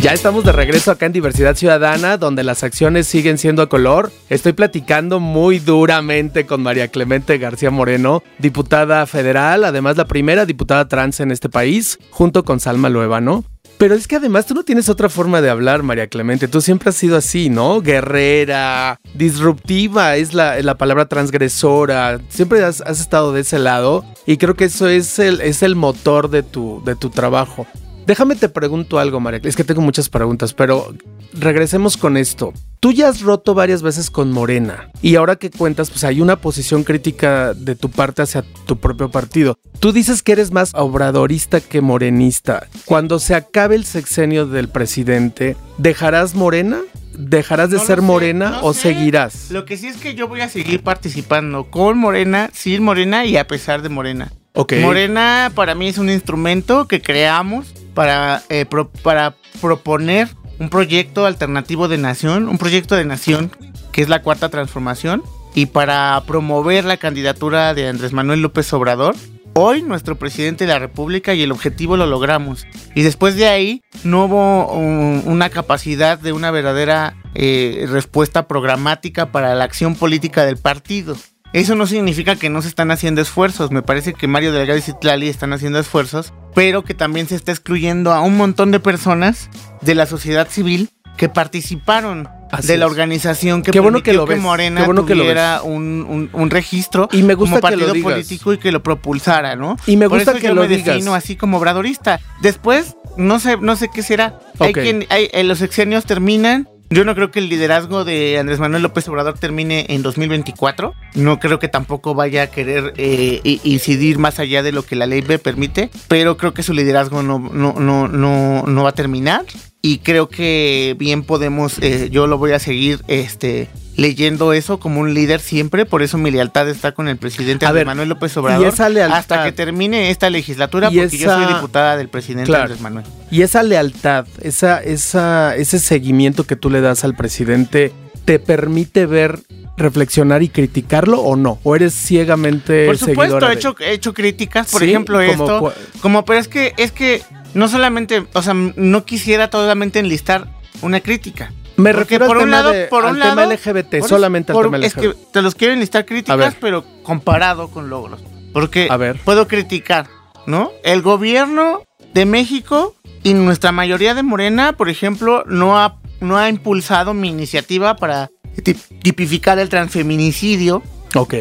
Ya 0.00 0.14
estamos 0.14 0.44
de 0.44 0.52
regreso 0.52 0.90
acá 0.90 1.04
en 1.04 1.12
Diversidad 1.12 1.56
Ciudadana, 1.56 2.16
donde 2.16 2.42
las 2.42 2.64
acciones 2.64 3.06
siguen 3.06 3.36
siendo 3.36 3.60
a 3.60 3.68
color. 3.68 4.10
Estoy 4.30 4.54
platicando 4.54 5.20
muy 5.20 5.58
duramente 5.58 6.46
con 6.46 6.62
María 6.62 6.88
Clemente 6.88 7.36
García 7.36 7.70
Moreno, 7.70 8.22
diputada 8.38 9.04
federal, 9.04 9.62
además 9.62 9.98
la 9.98 10.06
primera 10.06 10.46
diputada 10.46 10.88
trans 10.88 11.20
en 11.20 11.30
este 11.30 11.50
país, 11.50 11.98
junto 12.08 12.44
con 12.44 12.60
Salma 12.60 12.88
Luevano. 12.88 13.44
Pero 13.76 13.94
es 13.94 14.08
que 14.08 14.16
además 14.16 14.46
tú 14.46 14.54
no 14.54 14.62
tienes 14.62 14.88
otra 14.88 15.10
forma 15.10 15.42
de 15.42 15.50
hablar, 15.50 15.82
María 15.82 16.06
Clemente. 16.06 16.48
Tú 16.48 16.62
siempre 16.62 16.88
has 16.88 16.96
sido 16.96 17.18
así, 17.18 17.50
¿no? 17.50 17.82
Guerrera, 17.82 19.00
disruptiva, 19.12 20.16
es 20.16 20.32
la, 20.32 20.62
la 20.62 20.78
palabra 20.78 21.08
transgresora. 21.08 22.20
Siempre 22.30 22.64
has, 22.64 22.80
has 22.80 23.00
estado 23.00 23.34
de 23.34 23.42
ese 23.42 23.58
lado 23.58 24.06
y 24.24 24.38
creo 24.38 24.54
que 24.54 24.64
eso 24.64 24.88
es 24.88 25.18
el, 25.18 25.42
es 25.42 25.62
el 25.62 25.76
motor 25.76 26.30
de 26.30 26.42
tu, 26.42 26.82
de 26.86 26.96
tu 26.96 27.10
trabajo. 27.10 27.66
Déjame 28.10 28.34
te 28.34 28.48
pregunto 28.48 28.98
algo, 28.98 29.20
María. 29.20 29.38
Es 29.44 29.54
que 29.54 29.62
tengo 29.62 29.82
muchas 29.82 30.08
preguntas, 30.08 30.52
pero 30.52 30.92
regresemos 31.32 31.96
con 31.96 32.16
esto. 32.16 32.52
Tú 32.80 32.90
ya 32.90 33.06
has 33.06 33.20
roto 33.20 33.54
varias 33.54 33.82
veces 33.82 34.10
con 34.10 34.32
Morena 34.32 34.90
y 35.00 35.14
ahora 35.14 35.36
que 35.36 35.48
cuentas, 35.48 35.90
pues 35.90 36.02
hay 36.02 36.20
una 36.20 36.34
posición 36.34 36.82
crítica 36.82 37.54
de 37.54 37.76
tu 37.76 37.88
parte 37.88 38.22
hacia 38.22 38.42
tu 38.66 38.80
propio 38.80 39.12
partido. 39.12 39.60
Tú 39.78 39.92
dices 39.92 40.24
que 40.24 40.32
eres 40.32 40.50
más 40.50 40.72
obradorista 40.74 41.60
que 41.60 41.80
morenista. 41.82 42.66
Cuando 42.84 43.20
se 43.20 43.36
acabe 43.36 43.76
el 43.76 43.84
sexenio 43.84 44.44
del 44.44 44.68
presidente, 44.68 45.56
¿dejarás 45.78 46.34
Morena? 46.34 46.80
¿Dejarás 47.16 47.70
de 47.70 47.76
No 47.76 47.84
ser 47.84 48.00
sé, 48.00 48.04
Morena 48.04 48.50
no 48.50 48.64
o 48.64 48.74
sé. 48.74 48.92
seguirás? 48.92 49.52
Lo 49.52 49.64
que 49.64 49.76
sí 49.76 49.86
es 49.86 49.98
que 49.98 50.16
yo 50.16 50.26
voy 50.26 50.40
a 50.40 50.48
seguir 50.48 50.82
participando 50.82 51.70
con 51.70 51.96
Morena, 51.96 52.50
sin 52.52 52.82
Morena 52.82 53.24
y 53.24 53.36
a 53.36 53.46
pesar 53.46 53.82
de 53.82 53.88
Morena. 53.88 54.32
Ok. 54.54 54.72
Morena 54.80 55.52
para 55.54 55.76
mí 55.76 55.86
es 55.86 55.98
un 55.98 56.10
instrumento 56.10 56.88
que 56.88 57.00
creamos 57.00 57.72
para, 58.00 58.42
eh, 58.48 58.64
para 59.02 59.34
proponer 59.60 60.28
un 60.58 60.70
proyecto 60.70 61.26
alternativo 61.26 61.86
de 61.86 61.98
nación, 61.98 62.48
un 62.48 62.56
proyecto 62.56 62.96
de 62.96 63.04
nación 63.04 63.50
que 63.92 64.00
es 64.00 64.08
la 64.08 64.22
cuarta 64.22 64.48
transformación 64.48 65.22
y 65.54 65.66
para 65.66 66.22
promover 66.26 66.86
la 66.86 66.96
candidatura 66.96 67.74
de 67.74 67.88
Andrés 67.88 68.14
Manuel 68.14 68.40
López 68.40 68.72
Obrador. 68.72 69.16
Hoy 69.52 69.82
nuestro 69.82 70.16
presidente 70.16 70.64
de 70.64 70.72
la 70.72 70.78
República 70.78 71.34
y 71.34 71.42
el 71.42 71.52
objetivo 71.52 71.98
lo 71.98 72.06
logramos. 72.06 72.66
Y 72.94 73.02
después 73.02 73.36
de 73.36 73.48
ahí 73.48 73.82
no 74.02 74.24
hubo 74.24 74.72
una 74.72 75.50
capacidad 75.50 76.18
de 76.18 76.32
una 76.32 76.50
verdadera 76.50 77.16
eh, 77.34 77.86
respuesta 77.90 78.48
programática 78.48 79.30
para 79.30 79.54
la 79.54 79.64
acción 79.64 79.94
política 79.94 80.46
del 80.46 80.56
partido. 80.56 81.16
Eso 81.52 81.74
no 81.74 81.86
significa 81.86 82.36
que 82.36 82.48
no 82.48 82.62
se 82.62 82.68
están 82.68 82.90
haciendo 82.92 83.20
esfuerzos. 83.20 83.70
Me 83.72 83.82
parece 83.82 84.14
que 84.14 84.28
Mario 84.28 84.52
Delgado 84.52 84.78
y 84.78 84.82
Citlali 84.82 85.28
están 85.28 85.52
haciendo 85.52 85.78
esfuerzos, 85.80 86.32
pero 86.54 86.84
que 86.84 86.94
también 86.94 87.26
se 87.26 87.34
está 87.34 87.50
excluyendo 87.50 88.12
a 88.12 88.20
un 88.20 88.36
montón 88.36 88.70
de 88.70 88.78
personas 88.78 89.50
de 89.80 89.94
la 89.96 90.06
sociedad 90.06 90.48
civil 90.48 90.90
que 91.16 91.28
participaron 91.28 92.28
Así 92.52 92.66
de 92.68 92.78
la 92.78 92.86
organización 92.86 93.62
que 93.62 93.70
Qué 93.72 93.80
bueno 93.80 94.02
que 94.02 94.12
lo 94.12 94.26
ves, 94.26 94.40
Morena 94.40 94.80
qué 94.80 94.86
bueno 94.86 95.04
que 95.06 95.14
lo 95.14 95.22
tuviera 95.22 95.60
un, 95.62 96.06
un- 96.08 96.30
un 96.32 96.50
registro 96.50 97.08
Y 97.12 97.22
me 97.22 97.34
gusta 97.34 97.60
como 97.60 97.68
que 97.68 97.76
lo 97.76 97.80
partido 97.86 97.92
digas. 97.94 98.12
político 98.12 98.52
y 98.54 98.58
que 98.58 98.72
lo 98.72 98.82
propulsara, 98.82 99.54
¿no? 99.54 99.76
Y 99.86 99.96
me 99.96 100.08
Por 100.08 100.18
gusta 100.18 100.32
eso 100.32 100.40
que 100.40 100.48
yo 100.48 100.54
lo 100.54 100.62
me 100.62 100.68
digas. 100.68 100.86
defino 100.86 101.14
así 101.14 101.36
como 101.36 101.58
obradorista. 101.58 102.20
Después, 102.42 102.96
no 103.16 103.38
sé, 103.38 103.56
no 103.58 103.76
sé 103.76 103.88
qué 103.92 104.02
será. 104.02 104.38
Hay 104.60 104.72
quien, 104.72 105.06
hay, 105.10 105.28
eh, 105.32 105.44
los 105.44 105.58
sexenios 105.58 106.04
terminan. 106.06 106.68
Yo 106.92 107.04
no 107.04 107.14
creo 107.14 107.30
que 107.30 107.38
el 107.38 107.48
liderazgo 107.48 108.04
de 108.04 108.36
Andrés 108.36 108.58
Manuel 108.58 108.82
López 108.82 109.06
Obrador 109.06 109.38
termine 109.38 109.86
en 109.90 110.02
2024. 110.02 110.92
No 111.14 111.38
creo 111.38 111.60
que 111.60 111.68
tampoco 111.68 112.16
vaya 112.16 112.42
a 112.42 112.46
querer 112.48 112.94
eh, 112.96 113.60
incidir 113.62 114.18
más 114.18 114.40
allá 114.40 114.64
de 114.64 114.72
lo 114.72 114.84
que 114.84 114.96
la 114.96 115.06
ley 115.06 115.22
me 115.22 115.38
permite. 115.38 115.88
Pero 116.08 116.36
creo 116.36 116.52
que 116.52 116.64
su 116.64 116.74
liderazgo 116.74 117.22
no, 117.22 117.38
no, 117.38 117.74
no, 117.74 118.08
no, 118.08 118.64
no 118.66 118.82
va 118.82 118.88
a 118.88 118.94
terminar. 118.94 119.44
Y 119.82 119.98
creo 119.98 120.28
que 120.28 120.96
bien 120.98 121.22
podemos, 121.22 121.78
eh, 121.78 122.08
yo 122.10 122.26
lo 122.26 122.38
voy 122.38 122.52
a 122.52 122.58
seguir 122.58 123.04
este, 123.06 123.68
leyendo 124.00 124.52
eso 124.54 124.80
como 124.80 125.00
un 125.00 125.12
líder 125.12 125.40
siempre. 125.40 125.84
Por 125.84 126.02
eso 126.02 126.16
mi 126.16 126.30
lealtad 126.30 126.68
está 126.68 126.92
con 126.92 127.06
el 127.06 127.18
presidente 127.18 127.66
Andrés 127.66 127.80
ver, 127.80 127.86
Manuel 127.86 128.08
López 128.08 128.34
y 128.34 128.38
Obrador. 128.38 128.66
esa 128.66 128.88
lealtad- 128.88 129.18
hasta 129.18 129.44
que 129.44 129.52
termine 129.52 130.10
esta 130.10 130.30
legislatura, 130.30 130.88
porque 130.90 131.18
yo 131.18 131.30
soy 131.34 131.46
diputada 131.54 131.96
del 131.98 132.08
presidente 132.08 132.46
Claro. 132.46 132.64
Andrés 132.64 132.80
Manuel. 132.80 133.04
Y 133.30 133.42
esa 133.42 133.62
lealtad, 133.62 134.26
esa, 134.40 134.82
esa, 134.82 135.54
ese 135.54 135.78
seguimiento 135.78 136.44
que 136.44 136.56
tú 136.56 136.70
le 136.70 136.80
das 136.80 137.04
al 137.04 137.14
presidente, 137.14 137.92
¿te 138.24 138.38
permite 138.38 139.04
ver, 139.04 139.38
reflexionar 139.76 140.42
y 140.42 140.48
criticarlo 140.48 141.20
o 141.20 141.36
no? 141.36 141.58
¿O 141.62 141.76
eres 141.76 141.92
ciegamente 141.94 142.86
Por 142.86 142.96
supuesto, 142.96 143.50
he 143.50 143.52
hecho, 143.54 143.76
he 143.80 143.92
hecho 143.92 144.14
críticas, 144.14 144.70
por 144.70 144.80
Sí, 144.80 144.88
ejemplo, 144.88 145.18
como 145.18 145.30
esto. 145.44 145.74
Como, 146.00 146.24
pero 146.24 146.38
es 146.40 146.48
que, 146.48 146.72
es 146.78 146.90
que 146.90 147.22
no 147.52 147.68
solamente, 147.68 148.24
o 148.32 148.42
sea, 148.42 148.54
no 148.54 149.04
quisiera 149.04 149.50
totalmente 149.50 149.98
enlistar 149.98 150.48
una 150.82 151.00
crítica. 151.00 151.52
Me 151.80 151.90
Porque 151.90 152.00
refiero 152.00 152.26
por 152.26 152.36
al, 152.38 152.42
un 152.44 152.50
tema, 152.50 152.56
lado- 152.62 152.70
de- 152.72 152.86
por 152.86 153.04
al 153.04 153.14
un 153.14 153.20
tema 153.20 153.34
lado, 153.34 153.52
LGBT, 153.52 153.98
Por- 154.00 154.08
solamente 154.08 154.52
por- 154.52 154.66
al 154.66 154.70
tema 154.72 154.86
Es 154.86 154.94
LGBT. 154.96 155.12
que 155.16 155.32
te 155.32 155.42
los 155.42 155.54
quiero 155.54 155.74
A 155.74 155.76
ver. 155.78 156.04
críticas, 156.06 156.56
pero 156.60 156.84
comparado 157.02 157.68
con 157.68 157.90
logros. 157.90 158.20
Porque 158.52 158.88
A 158.90 158.96
ver. 158.96 159.20
puedo 159.24 159.46
criticar, 159.48 160.06
¿no? 160.46 160.70
El 160.84 161.02
gobierno 161.02 161.82
de 162.14 162.24
México 162.26 162.94
y 163.22 163.34
nuestra 163.34 163.70
mayoría 163.72 164.14
de 164.14 164.22
Morena, 164.22 164.72
por 164.72 164.88
ejemplo, 164.88 165.44
no 165.46 165.78
ha, 165.78 165.96
no 166.20 166.36
ha 166.36 166.48
impulsado 166.48 167.14
mi 167.14 167.28
iniciativa 167.28 167.96
para 167.96 168.30
ti- 168.64 168.74
tipificar 169.02 169.58
el 169.58 169.68
transfeminicidio 169.68 170.82
Ok. 171.14 171.34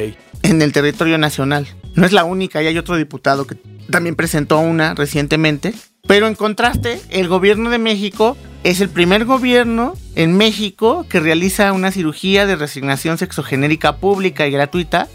en 0.44 0.62
el 0.62 0.72
territorio 0.72 1.18
nacional. 1.18 1.68
No 1.96 2.06
es 2.06 2.12
la 2.12 2.24
única, 2.24 2.62
y 2.62 2.68
hay 2.68 2.78
otro 2.78 2.96
diputado 2.98 3.48
que 3.48 3.56
también 3.90 4.16
presentó 4.16 4.60
una 4.60 4.94
recientemente. 4.94 5.74
Pero 6.08 6.28
en 6.28 6.36
contraste, 6.36 7.02
el 7.10 7.28
gobierno 7.28 7.70
de 7.70 7.78
México 7.80 8.38
es 8.64 8.82
el 8.82 8.90
primer 8.90 9.26
gobierno 9.26 9.94
en 10.16 10.36
México 10.36 11.06
que 11.10 11.20
realiza 11.20 11.72
una 11.74 11.92
cirugía 11.92 12.46
de 12.46 12.56
resignación 12.56 13.18
sexogenérica 13.18 13.98
pública 13.98 14.48
y 14.48 14.52
gratuita 14.52 15.08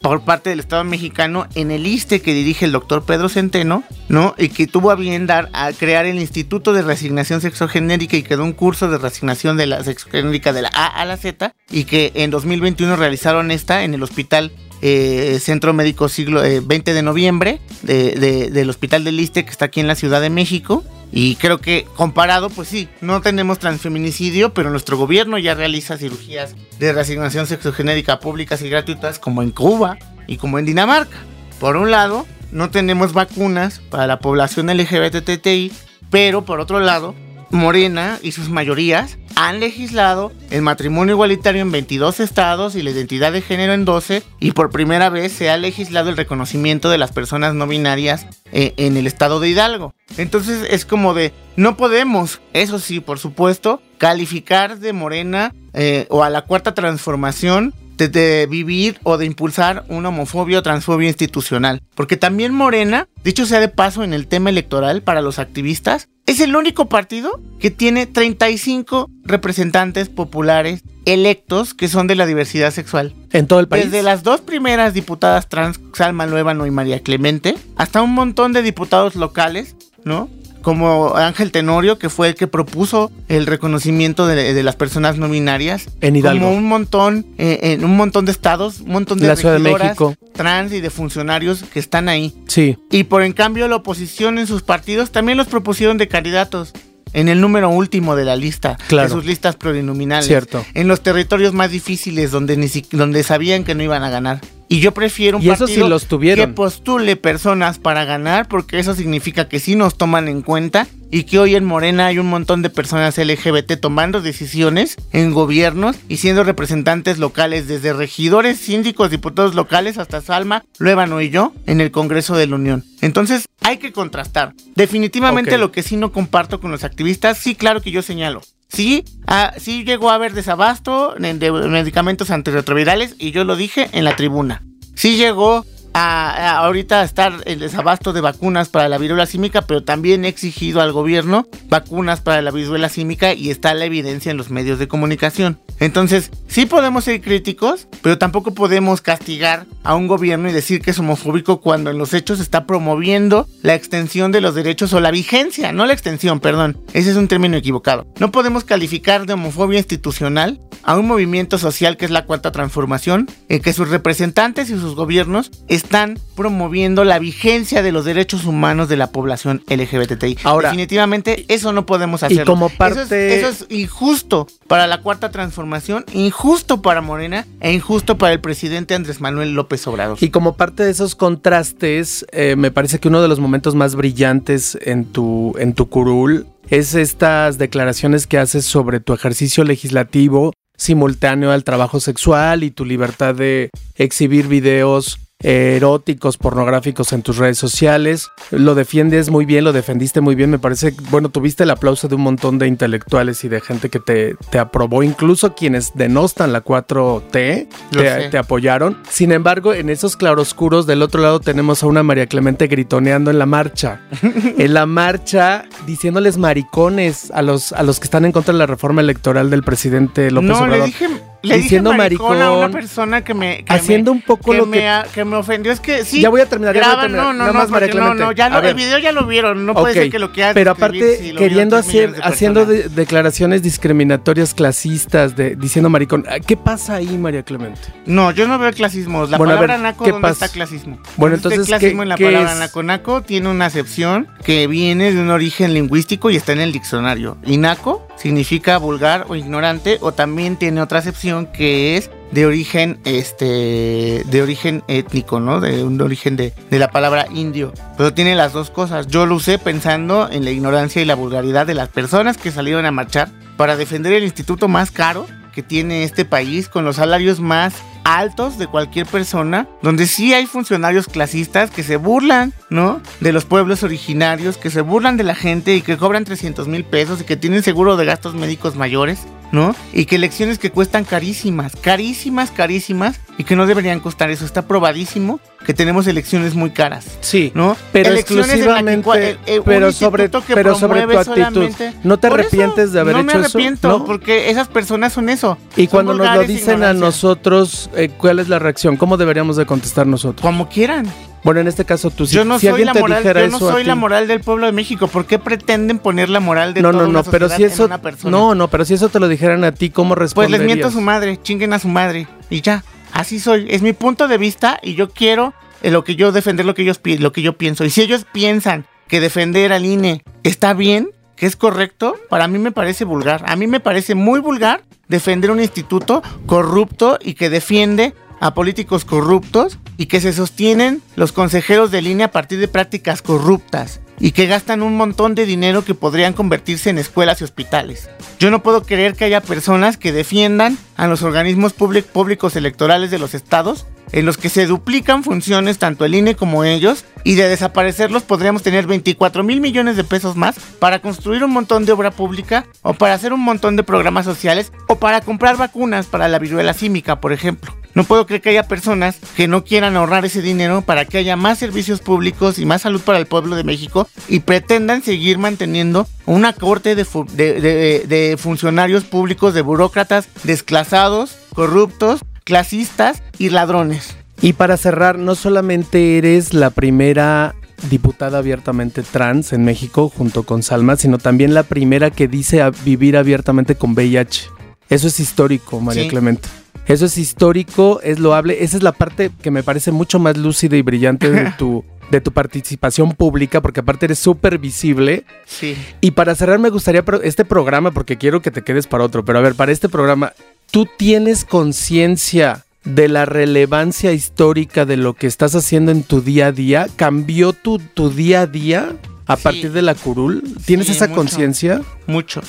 por 0.00 0.22
parte 0.22 0.48
del 0.50 0.60
Estado 0.60 0.84
mexicano 0.84 1.46
en 1.56 1.72
el 1.72 1.86
ISTE 1.86 2.22
que 2.22 2.32
dirige 2.32 2.64
el 2.66 2.72
doctor 2.72 3.04
Pedro 3.04 3.28
Centeno, 3.28 3.82
¿no? 4.08 4.34
Y 4.38 4.48
que 4.50 4.68
tuvo 4.68 4.92
a 4.92 4.94
bien 4.94 5.26
dar 5.26 5.50
a 5.52 5.72
crear 5.72 6.06
el 6.06 6.20
Instituto 6.20 6.72
de 6.72 6.82
Resignación 6.82 7.40
Sexogenérica 7.40 8.16
y 8.16 8.22
quedó 8.22 8.44
un 8.44 8.52
curso 8.52 8.88
de 8.88 8.98
resignación 8.98 9.56
de 9.56 9.66
la 9.66 9.82
sexogenérica 9.82 10.52
de 10.52 10.62
la 10.62 10.70
A 10.72 10.86
a 10.86 11.04
la 11.04 11.16
Z 11.16 11.52
y 11.70 11.84
que 11.84 12.12
en 12.14 12.30
2021 12.30 12.94
realizaron 12.94 13.50
esta 13.50 13.82
en 13.82 13.94
el 13.94 14.02
hospital 14.04 14.52
eh, 14.82 15.38
Centro 15.42 15.72
Médico 15.72 16.08
Siglo 16.08 16.44
eh, 16.44 16.60
20 16.64 16.92
de 16.94 17.02
noviembre 17.02 17.60
de- 17.82 18.12
de- 18.12 18.50
del 18.50 18.70
Hospital 18.70 19.02
del 19.04 19.18
Iste 19.18 19.44
que 19.44 19.50
está 19.50 19.64
aquí 19.64 19.80
en 19.80 19.88
la 19.88 19.96
Ciudad 19.96 20.20
de 20.20 20.30
México. 20.30 20.84
Y 21.12 21.36
creo 21.36 21.60
que 21.60 21.86
comparado, 21.96 22.50
pues 22.50 22.68
sí, 22.68 22.88
no 23.00 23.20
tenemos 23.20 23.58
transfeminicidio, 23.58 24.52
pero 24.52 24.70
nuestro 24.70 24.98
gobierno 24.98 25.38
ya 25.38 25.54
realiza 25.54 25.96
cirugías 25.96 26.54
de 26.78 26.92
reasignación 26.92 27.46
sexogenérica 27.46 28.20
públicas 28.20 28.60
y 28.62 28.68
gratuitas 28.68 29.18
como 29.18 29.42
en 29.42 29.50
Cuba 29.50 29.98
y 30.26 30.36
como 30.36 30.58
en 30.58 30.66
Dinamarca. 30.66 31.16
Por 31.60 31.76
un 31.76 31.90
lado, 31.90 32.26
no 32.52 32.70
tenemos 32.70 33.12
vacunas 33.12 33.80
para 33.90 34.06
la 34.06 34.18
población 34.18 34.66
LGBTTI, 34.66 35.72
pero 36.10 36.44
por 36.44 36.60
otro 36.60 36.80
lado, 36.80 37.14
Morena 37.50 38.18
y 38.22 38.32
sus 38.32 38.48
mayorías 38.48 39.18
han 39.36 39.60
legislado 39.60 40.32
el 40.50 40.62
matrimonio 40.62 41.14
igualitario 41.14 41.60
en 41.60 41.70
22 41.70 42.20
estados 42.20 42.74
y 42.74 42.82
la 42.82 42.90
identidad 42.90 43.32
de 43.32 43.42
género 43.42 43.74
en 43.74 43.84
12 43.84 44.22
y 44.40 44.52
por 44.52 44.70
primera 44.70 45.10
vez 45.10 45.30
se 45.30 45.50
ha 45.50 45.58
legislado 45.58 46.08
el 46.08 46.16
reconocimiento 46.16 46.88
de 46.88 46.96
las 46.96 47.12
personas 47.12 47.54
no 47.54 47.66
binarias 47.66 48.26
eh, 48.50 48.72
en 48.78 48.96
el 48.96 49.06
estado 49.06 49.38
de 49.38 49.50
Hidalgo. 49.50 49.94
Entonces 50.16 50.66
es 50.70 50.86
como 50.86 51.12
de, 51.12 51.34
no 51.56 51.76
podemos, 51.76 52.40
eso 52.54 52.78
sí, 52.78 53.00
por 53.00 53.18
supuesto, 53.18 53.82
calificar 53.98 54.78
de 54.78 54.94
Morena 54.94 55.54
eh, 55.74 56.06
o 56.08 56.24
a 56.24 56.30
la 56.30 56.42
cuarta 56.42 56.72
transformación 56.72 57.74
de, 57.98 58.08
de 58.08 58.46
vivir 58.46 58.98
o 59.02 59.18
de 59.18 59.26
impulsar 59.26 59.84
una 59.88 60.08
homofobia 60.08 60.60
o 60.60 60.62
transfobia 60.62 61.08
institucional. 61.08 61.82
Porque 61.94 62.16
también 62.16 62.54
Morena, 62.54 63.06
dicho 63.22 63.44
sea 63.44 63.60
de 63.60 63.68
paso 63.68 64.02
en 64.02 64.14
el 64.14 64.28
tema 64.28 64.48
electoral 64.48 65.02
para 65.02 65.20
los 65.20 65.38
activistas, 65.38 66.08
es 66.26 66.40
el 66.40 66.56
único 66.56 66.88
partido 66.88 67.40
que 67.58 67.70
tiene 67.70 68.06
35 68.06 69.10
representantes 69.24 70.08
populares 70.08 70.82
electos 71.04 71.72
que 71.72 71.88
son 71.88 72.08
de 72.08 72.16
la 72.16 72.26
diversidad 72.26 72.72
sexual. 72.72 73.14
En 73.32 73.46
todo 73.46 73.60
el 73.60 73.68
país. 73.68 73.84
Desde 73.84 74.02
las 74.02 74.24
dos 74.24 74.40
primeras 74.40 74.92
diputadas 74.92 75.48
trans, 75.48 75.80
Salma 75.94 76.26
Luébano 76.26 76.66
y 76.66 76.70
María 76.70 77.00
Clemente, 77.00 77.54
hasta 77.76 78.02
un 78.02 78.12
montón 78.12 78.52
de 78.52 78.62
diputados 78.62 79.14
locales, 79.14 79.76
¿no? 80.04 80.28
Como 80.66 81.14
Ángel 81.14 81.52
Tenorio, 81.52 81.96
que 81.96 82.08
fue 82.08 82.26
el 82.26 82.34
que 82.34 82.48
propuso 82.48 83.12
el 83.28 83.46
reconocimiento 83.46 84.26
de, 84.26 84.52
de 84.52 84.62
las 84.64 84.74
personas 84.74 85.16
no 85.16 85.28
binarias. 85.28 85.86
En 86.00 86.16
Hidalgo. 86.16 86.44
Como 86.46 86.56
un 86.56 86.64
montón, 86.64 87.24
eh, 87.38 87.60
en 87.62 87.84
un 87.84 87.96
montón 87.96 88.24
de 88.24 88.32
estados, 88.32 88.80
un 88.80 88.90
montón 88.90 89.20
de 89.20 89.28
La 89.28 89.36
Ciudad 89.36 89.54
de 89.54 89.60
México. 89.60 90.16
trans 90.32 90.72
y 90.72 90.80
de 90.80 90.90
funcionarios 90.90 91.62
que 91.72 91.78
están 91.78 92.08
ahí. 92.08 92.34
Sí. 92.48 92.76
Y 92.90 93.04
por 93.04 93.22
en 93.22 93.32
cambio 93.32 93.68
la 93.68 93.76
oposición 93.76 94.38
en 94.40 94.48
sus 94.48 94.62
partidos 94.62 95.12
también 95.12 95.38
los 95.38 95.46
propusieron 95.46 95.98
de 95.98 96.08
candidatos 96.08 96.72
en 97.12 97.28
el 97.28 97.40
número 97.40 97.70
último 97.70 98.16
de 98.16 98.24
la 98.24 98.34
lista, 98.34 98.76
Claro. 98.88 99.08
de 99.08 99.14
sus 99.14 99.24
listas 99.24 99.54
plurinominales. 99.54 100.26
Cierto. 100.26 100.66
En 100.74 100.88
los 100.88 101.00
territorios 101.00 101.52
más 101.54 101.70
difíciles 101.70 102.32
donde, 102.32 102.56
ni 102.56 102.66
si- 102.66 102.84
donde 102.90 103.22
sabían 103.22 103.62
que 103.62 103.76
no 103.76 103.84
iban 103.84 104.02
a 104.02 104.10
ganar. 104.10 104.40
Y 104.68 104.80
yo 104.80 104.92
prefiero 104.92 105.38
un 105.38 105.44
Y 105.44 105.50
eso 105.50 105.66
sí 105.66 105.74
partido 105.74 105.88
los 105.88 106.06
tuvieron. 106.06 106.46
que 106.46 106.52
postule 106.52 107.16
personas 107.16 107.78
para 107.78 108.04
ganar 108.04 108.48
porque 108.48 108.78
eso 108.78 108.94
significa 108.94 109.48
que 109.48 109.60
sí 109.60 109.76
nos 109.76 109.96
toman 109.96 110.26
en 110.28 110.42
cuenta 110.42 110.88
y 111.12 111.22
que 111.22 111.38
hoy 111.38 111.54
en 111.54 111.64
Morena 111.64 112.06
hay 112.06 112.18
un 112.18 112.26
montón 112.26 112.62
de 112.62 112.70
personas 112.70 113.16
LGBT 113.16 113.78
tomando 113.80 114.20
decisiones 114.20 114.96
en 115.12 115.32
gobiernos 115.32 115.96
y 116.08 116.16
siendo 116.16 116.42
representantes 116.42 117.18
locales 117.18 117.68
desde 117.68 117.92
regidores, 117.92 118.58
síndicos, 118.58 119.10
diputados 119.10 119.54
locales 119.54 119.98
hasta 119.98 120.20
Salma, 120.20 120.64
Luébano 120.78 121.20
y 121.20 121.30
yo 121.30 121.52
en 121.66 121.80
el 121.80 121.92
Congreso 121.92 122.36
de 122.36 122.48
la 122.48 122.56
Unión. 122.56 122.84
Entonces 123.02 123.46
hay 123.60 123.76
que 123.78 123.92
contrastar. 123.92 124.52
Definitivamente 124.74 125.58
lo 125.58 125.70
que 125.70 125.84
sí 125.84 125.96
no 125.96 126.10
comparto 126.10 126.60
con 126.60 126.72
los 126.72 126.82
activistas, 126.82 127.38
sí 127.38 127.54
claro 127.54 127.80
que 127.80 127.92
yo 127.92 128.02
señalo. 128.02 128.42
Sí, 128.68 129.04
ah, 129.26 129.54
sí 129.58 129.84
llegó 129.84 130.10
a 130.10 130.14
haber 130.14 130.32
desabasto 130.32 131.14
de, 131.18 131.52
medicamentos 131.68 132.30
antirretrovirales 132.30 133.14
y 133.18 133.30
yo 133.30 133.44
lo 133.44 133.56
dije 133.56 133.88
en 133.92 134.04
la 134.04 134.16
tribuna. 134.16 134.62
Sí 134.94 135.16
llegó 135.16 135.64
a, 135.94 136.30
a 136.30 136.58
ahorita 136.58 137.00
a 137.00 137.04
estar 137.04 137.32
el 137.46 137.60
desabasto 137.60 138.12
de 138.12 138.20
vacunas 138.20 138.68
para 138.68 138.88
la 138.88 138.98
viruela 138.98 139.26
símica, 139.26 139.62
pero 139.62 139.82
también 139.82 140.24
he 140.24 140.28
exigido 140.28 140.80
al 140.80 140.92
gobierno 140.92 141.46
vacunas 141.68 142.20
para 142.20 142.42
la 142.42 142.50
viruela 142.50 142.88
símica 142.88 143.34
y 143.34 143.50
está 143.50 143.72
la 143.74 143.84
evidencia 143.84 144.30
en 144.30 144.36
los 144.36 144.50
medios 144.50 144.78
de 144.78 144.88
comunicación. 144.88 145.58
Entonces, 145.78 146.30
sí 146.46 146.66
podemos 146.66 147.04
ser 147.04 147.20
críticos, 147.20 147.88
pero 148.02 148.18
tampoco 148.18 148.54
podemos 148.54 149.00
castigar 149.00 149.66
a 149.82 149.94
un 149.94 150.06
gobierno 150.06 150.48
y 150.48 150.52
decir 150.52 150.80
que 150.80 150.90
es 150.90 150.98
homofóbico 150.98 151.60
cuando 151.60 151.90
en 151.90 151.98
los 151.98 152.14
hechos 152.14 152.40
está 152.40 152.66
promoviendo 152.66 153.46
la 153.62 153.74
extensión 153.74 154.32
de 154.32 154.40
los 154.40 154.54
derechos 154.54 154.92
o 154.92 155.00
la 155.00 155.10
vigencia, 155.10 155.72
no 155.72 155.86
la 155.86 155.92
extensión, 155.92 156.40
perdón. 156.40 156.78
Ese 156.92 157.10
es 157.10 157.16
un 157.16 157.28
término 157.28 157.56
equivocado. 157.56 158.06
No 158.18 158.30
podemos 158.30 158.64
calificar 158.64 159.26
de 159.26 159.34
homofobia 159.34 159.78
institucional 159.78 160.60
a 160.82 160.96
un 160.96 161.06
movimiento 161.06 161.58
social 161.58 161.96
que 161.96 162.04
es 162.04 162.10
la 162.10 162.24
cuarta 162.24 162.52
transformación, 162.52 163.28
en 163.48 163.60
que 163.60 163.72
sus 163.72 163.88
representantes 163.88 164.70
y 164.70 164.78
sus 164.78 164.94
gobiernos 164.94 165.50
están 165.68 166.18
promoviendo 166.36 167.02
la 167.02 167.18
vigencia 167.18 167.82
de 167.82 167.90
los 167.90 168.04
derechos 168.04 168.44
humanos 168.44 168.88
de 168.88 168.96
la 168.96 169.10
población 169.10 169.62
LGBTI. 169.68 170.38
Ahora- 170.44 170.68
definitivamente 170.68 171.44
eso 171.48 171.72
no 171.72 171.86
podemos 171.86 172.22
hacerlo. 172.22 172.44
como 172.44 172.66
Eso 172.66 172.72
es- 172.74 172.78
parte- 172.78 173.40
eso 173.40 173.48
es 173.48 173.66
injusto 173.70 174.46
para 174.68 174.86
la 174.86 175.00
cuarta 175.02 175.30
transformación, 175.30 176.04
injusto 176.12 176.82
para 176.82 177.00
Morena 177.00 177.46
e 177.60 177.72
injusto 177.72 178.18
para 178.18 178.32
el 178.34 178.40
presidente 178.40 178.94
Andrés 178.94 179.20
Manuel 179.20 179.54
López 179.54 179.84
Obrador. 179.88 180.18
Y 180.20 180.28
como 180.30 180.56
parte 180.56 180.84
de 180.84 180.90
esos 180.92 181.16
contrastes, 181.16 182.26
eh, 182.32 182.54
me 182.56 182.70
parece 182.70 182.98
que 182.98 183.08
uno 183.08 183.22
de 183.22 183.28
los 183.28 183.40
momentos 183.40 183.74
más 183.74 183.94
brillantes 183.96 184.78
en 184.82 185.06
tu, 185.06 185.54
en 185.58 185.72
tu 185.74 185.88
curul 185.88 186.46
es 186.68 186.94
estas 186.94 187.56
declaraciones 187.58 188.26
que 188.26 188.38
haces 188.38 188.64
sobre 188.66 189.00
tu 189.00 189.14
ejercicio 189.14 189.64
legislativo 189.64 190.52
simultáneo 190.76 191.52
al 191.52 191.64
trabajo 191.64 192.00
sexual 192.00 192.62
y 192.62 192.70
tu 192.70 192.84
libertad 192.84 193.34
de 193.34 193.70
exhibir 193.94 194.46
videos 194.46 195.18
eróticos, 195.40 196.38
pornográficos 196.38 197.12
en 197.12 197.22
tus 197.22 197.36
redes 197.36 197.58
sociales. 197.58 198.30
Lo 198.50 198.74
defiendes 198.74 199.30
muy 199.30 199.44
bien, 199.44 199.64
lo 199.64 199.72
defendiste 199.72 200.20
muy 200.20 200.34
bien. 200.34 200.50
Me 200.50 200.58
parece, 200.58 200.94
bueno, 201.10 201.28
tuviste 201.28 201.64
el 201.64 201.70
aplauso 201.70 202.08
de 202.08 202.14
un 202.14 202.22
montón 202.22 202.58
de 202.58 202.66
intelectuales 202.66 203.44
y 203.44 203.48
de 203.48 203.60
gente 203.60 203.88
que 203.90 204.00
te, 204.00 204.34
te 204.50 204.58
aprobó, 204.58 205.02
incluso 205.02 205.54
quienes 205.54 205.92
denostan 205.94 206.52
la 206.52 206.64
4T, 206.64 207.68
Lo 207.92 208.02
te, 208.02 208.28
te 208.30 208.38
apoyaron. 208.38 208.98
Sin 209.08 209.32
embargo, 209.32 209.74
en 209.74 209.90
esos 209.90 210.16
claroscuros 210.16 210.86
del 210.86 211.02
otro 211.02 211.20
lado 211.22 211.40
tenemos 211.40 211.82
a 211.82 211.86
una 211.86 212.02
María 212.02 212.26
Clemente 212.26 212.66
gritoneando 212.66 213.30
en 213.30 213.38
la 213.38 213.46
marcha. 213.46 214.00
en 214.22 214.74
la 214.74 214.86
marcha 214.86 215.64
diciéndoles 215.86 216.38
maricones 216.38 217.30
a 217.30 217.42
los, 217.42 217.72
a 217.72 217.82
los 217.82 218.00
que 218.00 218.04
están 218.04 218.24
en 218.24 218.32
contra 218.32 218.52
de 218.52 218.58
la 218.58 218.66
reforma 218.66 219.00
electoral 219.00 219.50
del 219.50 219.62
presidente 219.62 220.30
López 220.30 220.50
no, 220.50 220.58
Obrador. 220.58 220.78
le 220.78 220.86
dije, 220.86 221.08
le 221.42 221.58
Diciendo 221.58 221.90
dije 221.90 221.98
maricón, 221.98 222.42
a 222.42 222.52
una 222.52 222.70
persona 222.70 223.22
que 223.22 223.34
me... 223.34 223.64
que 223.64 223.72
haciendo 223.72 224.12
me- 224.12 224.18
un 224.18 224.22
poco 224.22 224.50
que 224.52 224.56
lo 224.58 224.66
me, 224.66 224.78
que- 224.78 224.88
a- 224.88 225.06
que 225.14 225.24
me 225.24 225.36
ofendió. 225.36 225.70
Es 225.72 225.80
que 225.80 226.04
sí. 226.04 226.20
Ya 226.20 226.28
voy 226.28 226.40
a 226.40 226.46
terminar, 226.46 226.74
ya 226.74 226.80
voy 226.80 226.84
a 226.84 226.88
graba- 226.90 227.02
terminar. 227.02 227.24
No, 227.26 227.32
no, 227.32 227.38
Nada 227.38 227.52
no, 227.52 227.58
más, 227.58 227.70
María 227.70 227.94
no, 227.94 228.14
no, 228.14 228.32
ya 228.32 228.48
lo, 228.48 228.58
el 228.60 228.74
video 228.74 228.98
ya 228.98 229.12
lo 229.12 229.26
vieron. 229.26 229.64
No 229.66 229.74
puede 229.74 229.92
Ok, 229.94 229.98
ser 230.02 230.10
que 230.10 230.18
lo 230.18 230.32
quieras 230.32 230.54
Pero 230.54 230.72
aparte, 230.72 231.16
si 231.18 231.32
queriendo 231.34 231.76
hacer, 231.76 232.12
de 232.12 232.22
haciendo 232.22 232.66
de- 232.66 232.88
declaraciones 232.88 233.62
discriminatorias 233.62 234.54
clasistas, 234.54 235.36
de, 235.36 235.56
diciendo 235.56 235.88
maricón. 235.88 236.24
¿Qué 236.46 236.56
pasa 236.56 236.96
ahí, 236.96 237.16
María 237.18 237.42
Clemente? 237.42 237.80
No, 238.06 238.30
yo 238.32 238.48
no 238.48 238.58
veo 238.58 238.72
clasismos. 238.72 239.30
La 239.30 239.38
Bueno, 239.38 239.52
palabra 239.54 239.74
ver, 239.74 239.82
naco, 239.82 240.04
¿qué 240.04 240.10
¿dónde 240.12 240.28
pasa? 240.28 240.46
está 240.46 240.54
clasismo? 240.54 240.98
Bueno, 241.16 241.36
¿Dónde 241.36 241.36
está 241.36 241.48
entonces, 241.48 241.66
clasismo 241.68 241.98
¿qué- 242.00 242.02
en 242.02 242.08
la 242.08 242.14
qué 242.16 242.24
palabra 242.24 242.52
es? 242.52 242.58
naco? 242.58 242.82
Naco 242.82 243.22
tiene 243.22 243.48
una 243.48 243.66
acepción 243.66 244.28
que 244.44 244.66
viene 244.66 245.12
de 245.12 245.20
un 245.20 245.30
origen 245.30 245.72
lingüístico 245.74 246.30
y 246.30 246.36
está 246.36 246.52
en 246.52 246.60
el 246.60 246.72
diccionario. 246.72 247.36
Y 247.44 247.56
naco 247.58 248.06
significa 248.16 248.78
vulgar 248.78 249.26
o 249.28 249.36
ignorante 249.36 249.98
o 250.00 250.12
también 250.12 250.56
tiene 250.56 250.80
otra 250.80 250.98
acepción 251.00 251.25
que 251.52 251.96
es 251.96 252.10
de 252.32 252.46
origen 252.46 252.98
este 253.04 254.22
de 254.26 254.42
origen 254.42 254.82
étnico, 254.88 255.40
¿no? 255.40 255.60
De 255.60 255.84
un 255.84 256.00
origen 256.00 256.36
de, 256.36 256.52
de, 256.70 256.78
la 256.78 256.90
palabra 256.90 257.26
indio. 257.32 257.72
Pero 257.96 258.12
tiene 258.12 258.34
las 258.34 258.52
dos 258.52 258.70
cosas. 258.70 259.06
Yo 259.06 259.26
lo 259.26 259.36
usé 259.36 259.58
pensando 259.58 260.28
en 260.30 260.44
la 260.44 260.50
ignorancia 260.50 261.02
y 261.02 261.04
la 261.04 261.14
vulgaridad 261.14 261.66
de 261.66 261.74
las 261.74 261.88
personas 261.88 262.36
que 262.36 262.50
salieron 262.50 262.86
a 262.86 262.90
marchar 262.90 263.28
para 263.56 263.76
defender 263.76 264.12
el 264.12 264.24
instituto 264.24 264.68
más 264.68 264.90
caro 264.90 265.26
que 265.54 265.62
tiene 265.62 266.04
este 266.04 266.24
país 266.24 266.68
con 266.68 266.84
los 266.84 266.96
salarios 266.96 267.40
más 267.40 267.74
altos 268.06 268.56
de 268.56 268.68
cualquier 268.68 269.06
persona, 269.06 269.66
donde 269.82 270.06
sí 270.06 270.32
hay 270.32 270.46
funcionarios 270.46 271.08
clasistas 271.08 271.70
que 271.72 271.82
se 271.82 271.96
burlan, 271.96 272.54
¿no? 272.70 273.00
De 273.20 273.32
los 273.32 273.44
pueblos 273.44 273.82
originarios, 273.82 274.56
que 274.56 274.70
se 274.70 274.80
burlan 274.80 275.16
de 275.16 275.24
la 275.24 275.34
gente 275.34 275.74
y 275.74 275.82
que 275.82 275.96
cobran 275.96 276.24
300 276.24 276.68
mil 276.68 276.84
pesos 276.84 277.20
y 277.20 277.24
que 277.24 277.36
tienen 277.36 277.64
seguro 277.64 277.96
de 277.96 278.04
gastos 278.04 278.34
médicos 278.34 278.76
mayores. 278.76 279.26
¿no? 279.52 279.76
Y 279.92 280.06
que 280.06 280.16
elecciones 280.16 280.58
que 280.58 280.72
cuestan 280.72 281.04
carísimas, 281.04 281.76
carísimas, 281.76 282.50
carísimas, 282.50 283.20
y 283.38 283.44
que 283.44 283.56
no 283.56 283.66
deberían 283.66 284.00
costar 284.00 284.30
eso. 284.30 284.44
Está 284.44 284.62
probadísimo 284.62 285.40
que 285.64 285.74
tenemos 285.74 286.06
elecciones 286.06 286.54
muy 286.54 286.70
caras. 286.70 287.18
Sí, 287.20 287.52
¿no? 287.54 287.76
Pero 287.92 288.14
exclusivamente, 288.14 289.30
eh, 289.30 289.38
eh, 289.46 289.60
pero 289.64 289.92
sobre, 289.92 290.28
pero 290.28 290.74
sobre 290.74 291.06
tu 291.06 291.18
actitud. 291.18 291.70
¿No 292.04 292.18
te 292.18 292.28
arrepientes 292.28 292.92
de 292.92 293.00
haber 293.00 293.16
hecho 293.16 293.20
eso? 293.20 293.34
No 293.34 293.40
me 293.40 293.44
arrepiento, 293.46 294.04
porque 294.04 294.50
esas 294.50 294.68
personas 294.68 295.12
son 295.12 295.28
eso. 295.28 295.58
Y 295.76 295.88
cuando 295.88 296.14
nos 296.14 296.34
lo 296.34 296.42
dicen 296.44 296.82
a 296.82 296.92
nosotros, 296.92 297.90
eh, 297.94 298.10
¿cuál 298.16 298.38
es 298.38 298.48
la 298.48 298.58
reacción? 298.58 298.96
¿Cómo 298.96 299.16
deberíamos 299.16 299.56
de 299.56 299.66
contestar 299.66 300.06
nosotros? 300.06 300.42
Como 300.42 300.68
quieran. 300.68 301.06
Bueno, 301.46 301.60
en 301.60 301.68
este 301.68 301.84
caso 301.84 302.10
tú 302.10 302.26
sí. 302.26 302.34
Yo 302.34 302.44
no 302.44 302.58
soy, 302.58 302.84
la 302.84 302.92
moral, 302.92 303.22
yo 303.22 303.48
no 303.48 303.60
soy 303.60 303.84
la 303.84 303.94
moral 303.94 304.26
del 304.26 304.40
pueblo 304.40 304.66
de 304.66 304.72
México. 304.72 305.06
¿Por 305.06 305.26
qué 305.26 305.38
pretenden 305.38 306.00
poner 306.00 306.28
la 306.28 306.40
moral 306.40 306.74
de 306.74 306.82
no, 306.82 306.90
toda 306.90 307.04
no, 307.04 307.12
no, 307.12 307.22
pero 307.22 307.48
si 307.48 307.62
eso, 307.62 307.84
una 307.84 308.02
persona? 308.02 308.36
No, 308.36 308.56
no, 308.56 308.66
pero 308.66 308.84
si 308.84 308.94
eso 308.94 309.08
te 309.10 309.20
lo 309.20 309.28
dijeran 309.28 309.62
a 309.62 309.70
ti, 309.70 309.90
¿cómo 309.90 310.16
responderías? 310.16 310.58
Pues 310.58 310.66
les 310.66 310.66
miento 310.66 310.88
a 310.88 310.90
su 310.90 311.00
madre, 311.00 311.40
chinguen 311.40 311.72
a 311.72 311.78
su 311.78 311.86
madre 311.86 312.26
y 312.50 312.62
ya. 312.62 312.82
Así 313.16 313.40
soy, 313.40 313.66
es 313.70 313.80
mi 313.80 313.94
punto 313.94 314.28
de 314.28 314.36
vista 314.36 314.78
y 314.82 314.94
yo 314.94 315.08
quiero 315.08 315.54
eh, 315.80 315.90
lo 315.90 316.04
que 316.04 316.16
yo 316.16 316.32
defender 316.32 316.66
lo 316.66 316.74
que 316.74 316.82
ellos 316.82 317.00
lo 317.02 317.32
que 317.32 317.40
yo 317.40 317.56
pienso. 317.56 317.86
Y 317.86 317.88
si 317.88 318.02
ellos 318.02 318.26
piensan 318.30 318.84
que 319.08 319.20
defender 319.20 319.72
al 319.72 319.86
INE 319.86 320.22
está 320.42 320.74
bien, 320.74 321.08
que 321.34 321.46
es 321.46 321.56
correcto, 321.56 322.16
para 322.28 322.46
mí 322.46 322.58
me 322.58 322.72
parece 322.72 323.06
vulgar. 323.06 323.42
A 323.48 323.56
mí 323.56 323.68
me 323.68 323.80
parece 323.80 324.14
muy 324.14 324.40
vulgar 324.40 324.82
defender 325.08 325.50
un 325.50 325.60
instituto 325.60 326.22
corrupto 326.44 327.18
y 327.22 327.32
que 327.32 327.48
defiende 327.48 328.12
a 328.38 328.52
políticos 328.52 329.06
corruptos 329.06 329.78
y 329.96 330.06
que 330.06 330.20
se 330.20 330.34
sostienen 330.34 331.00
los 331.14 331.32
consejeros 331.32 331.90
de 331.90 332.02
línea 332.02 332.26
a 332.26 332.32
partir 332.32 332.58
de 332.60 332.68
prácticas 332.68 333.22
corruptas 333.22 334.00
y 334.18 334.32
que 334.32 334.46
gastan 334.46 334.82
un 334.82 334.96
montón 334.96 335.34
de 335.34 335.46
dinero 335.46 335.84
que 335.84 335.94
podrían 335.94 336.32
convertirse 336.32 336.90
en 336.90 336.98
escuelas 336.98 337.40
y 337.40 337.44
hospitales. 337.44 338.08
Yo 338.38 338.50
no 338.50 338.62
puedo 338.62 338.82
creer 338.82 339.14
que 339.14 339.24
haya 339.24 339.40
personas 339.40 339.96
que 339.96 340.12
defiendan 340.12 340.78
a 340.96 341.06
los 341.06 341.22
organismos 341.22 341.72
públicos 341.72 342.56
electorales 342.56 343.10
de 343.10 343.18
los 343.18 343.34
estados 343.34 343.86
en 344.12 344.24
los 344.24 344.36
que 344.36 344.48
se 344.48 344.66
duplican 344.66 345.24
funciones 345.24 345.78
tanto 345.78 346.04
el 346.04 346.14
INE 346.14 346.36
como 346.36 346.64
ellos 346.64 347.04
y 347.24 347.34
de 347.34 347.48
desaparecerlos 347.48 348.22
podríamos 348.22 348.62
tener 348.62 348.86
24 348.86 349.42
mil 349.42 349.60
millones 349.60 349.96
de 349.96 350.04
pesos 350.04 350.36
más 350.36 350.56
para 350.78 351.00
construir 351.00 351.42
un 351.44 351.50
montón 351.50 351.84
de 351.86 351.92
obra 351.92 352.10
pública 352.10 352.66
o 352.82 352.94
para 352.94 353.14
hacer 353.14 353.32
un 353.32 353.40
montón 353.40 353.76
de 353.76 353.82
programas 353.82 354.24
sociales 354.24 354.72
o 354.86 354.96
para 354.96 355.20
comprar 355.20 355.56
vacunas 355.56 356.06
para 356.06 356.28
la 356.28 356.38
viruela 356.38 356.72
símica, 356.72 357.20
por 357.20 357.32
ejemplo. 357.32 357.74
No 357.96 358.04
puedo 358.04 358.26
creer 358.26 358.42
que 358.42 358.50
haya 358.50 358.68
personas 358.68 359.16
que 359.36 359.48
no 359.48 359.64
quieran 359.64 359.96
ahorrar 359.96 360.26
ese 360.26 360.42
dinero 360.42 360.82
para 360.82 361.06
que 361.06 361.16
haya 361.16 361.34
más 361.34 361.58
servicios 361.58 362.00
públicos 362.00 362.58
y 362.58 362.66
más 362.66 362.82
salud 362.82 363.00
para 363.00 363.16
el 363.16 363.24
pueblo 363.24 363.56
de 363.56 363.64
México 363.64 364.06
y 364.28 364.40
pretendan 364.40 365.02
seguir 365.02 365.38
manteniendo 365.38 366.06
una 366.26 366.52
corte 366.52 366.94
de, 366.94 368.36
funcionarios 368.38 369.04
públicos, 369.04 369.54
de 369.54 369.62
burócratas 369.62 370.28
desclasados, 370.44 371.38
corruptos, 371.54 372.20
clasistas 372.44 373.22
y 373.38 373.48
ladrones. 373.48 374.14
Y 374.42 374.52
para 374.52 374.76
cerrar, 374.76 375.18
no 375.18 375.34
solamente 375.34 376.18
eres 376.18 376.52
la 376.52 376.68
primera 376.68 377.54
diputada 377.88 378.36
abiertamente 378.36 379.04
trans 379.04 379.54
en 379.54 379.64
México 379.64 380.12
junto 380.14 380.42
con 380.42 380.62
Salma, 380.62 380.96
sino 380.96 381.16
también 381.16 381.54
la 381.54 381.62
primera 381.62 382.10
que 382.10 382.28
dice 382.28 382.62
vivir 382.84 383.16
abiertamente 383.16 383.74
con 383.74 383.92
VIH. 383.92 384.50
Eso 384.90 385.08
es 385.08 385.18
histórico, 385.18 385.80
María 385.80 386.06
Clemente. 386.08 386.46
Eso 386.86 387.06
es 387.06 387.18
histórico, 387.18 388.00
es 388.02 388.18
loable. 388.18 388.62
Esa 388.62 388.76
es 388.76 388.82
la 388.82 388.92
parte 388.92 389.30
que 389.42 389.50
me 389.50 389.62
parece 389.62 389.90
mucho 389.90 390.18
más 390.18 390.36
lúcida 390.36 390.76
y 390.76 390.82
brillante 390.82 391.30
de 391.30 391.50
tu, 391.58 391.84
de 392.10 392.20
tu 392.20 392.32
participación 392.32 393.12
pública, 393.12 393.60
porque 393.60 393.80
aparte 393.80 394.06
eres 394.06 394.18
súper 394.18 394.58
visible. 394.58 395.24
Sí. 395.46 395.76
Y 396.00 396.12
para 396.12 396.34
cerrar, 396.34 396.58
me 396.58 396.70
gustaría 396.70 397.04
este 397.22 397.44
programa, 397.44 397.90
porque 397.90 398.16
quiero 398.16 398.40
que 398.40 398.50
te 398.50 398.62
quedes 398.62 398.86
para 398.86 399.04
otro, 399.04 399.24
pero 399.24 399.38
a 399.38 399.42
ver, 399.42 399.54
para 399.54 399.72
este 399.72 399.88
programa, 399.88 400.32
¿tú 400.70 400.86
tienes 400.96 401.44
conciencia 401.44 402.64
de 402.84 403.08
la 403.08 403.24
relevancia 403.26 404.12
histórica 404.12 404.86
de 404.86 404.96
lo 404.96 405.14
que 405.14 405.26
estás 405.26 405.54
haciendo 405.54 405.90
en 405.90 406.04
tu 406.04 406.20
día 406.20 406.48
a 406.48 406.52
día? 406.52 406.86
¿Cambió 406.96 407.52
tu, 407.52 407.78
tu 407.78 408.10
día 408.10 408.42
a 408.42 408.46
día 408.46 408.96
a 409.26 409.36
partir 409.36 409.72
de 409.72 409.82
la 409.82 409.94
curul? 409.94 410.42
¿Tienes 410.64 410.88
esa 410.88 411.10
conciencia? 411.10 411.82
Mucho. 412.06 412.42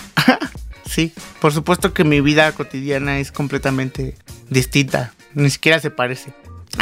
Sí, 0.88 1.14
por 1.42 1.54
supuesto 1.54 1.94
que 1.94 2.04
mi 2.04 2.22
vida 2.22 2.52
cotidiana 2.52 3.20
es 3.20 3.32
completamente 3.32 4.16
distinta. 4.50 5.14
Ni 5.34 5.50
siquiera 5.50 5.80
se 5.80 5.92
parece. 5.92 6.34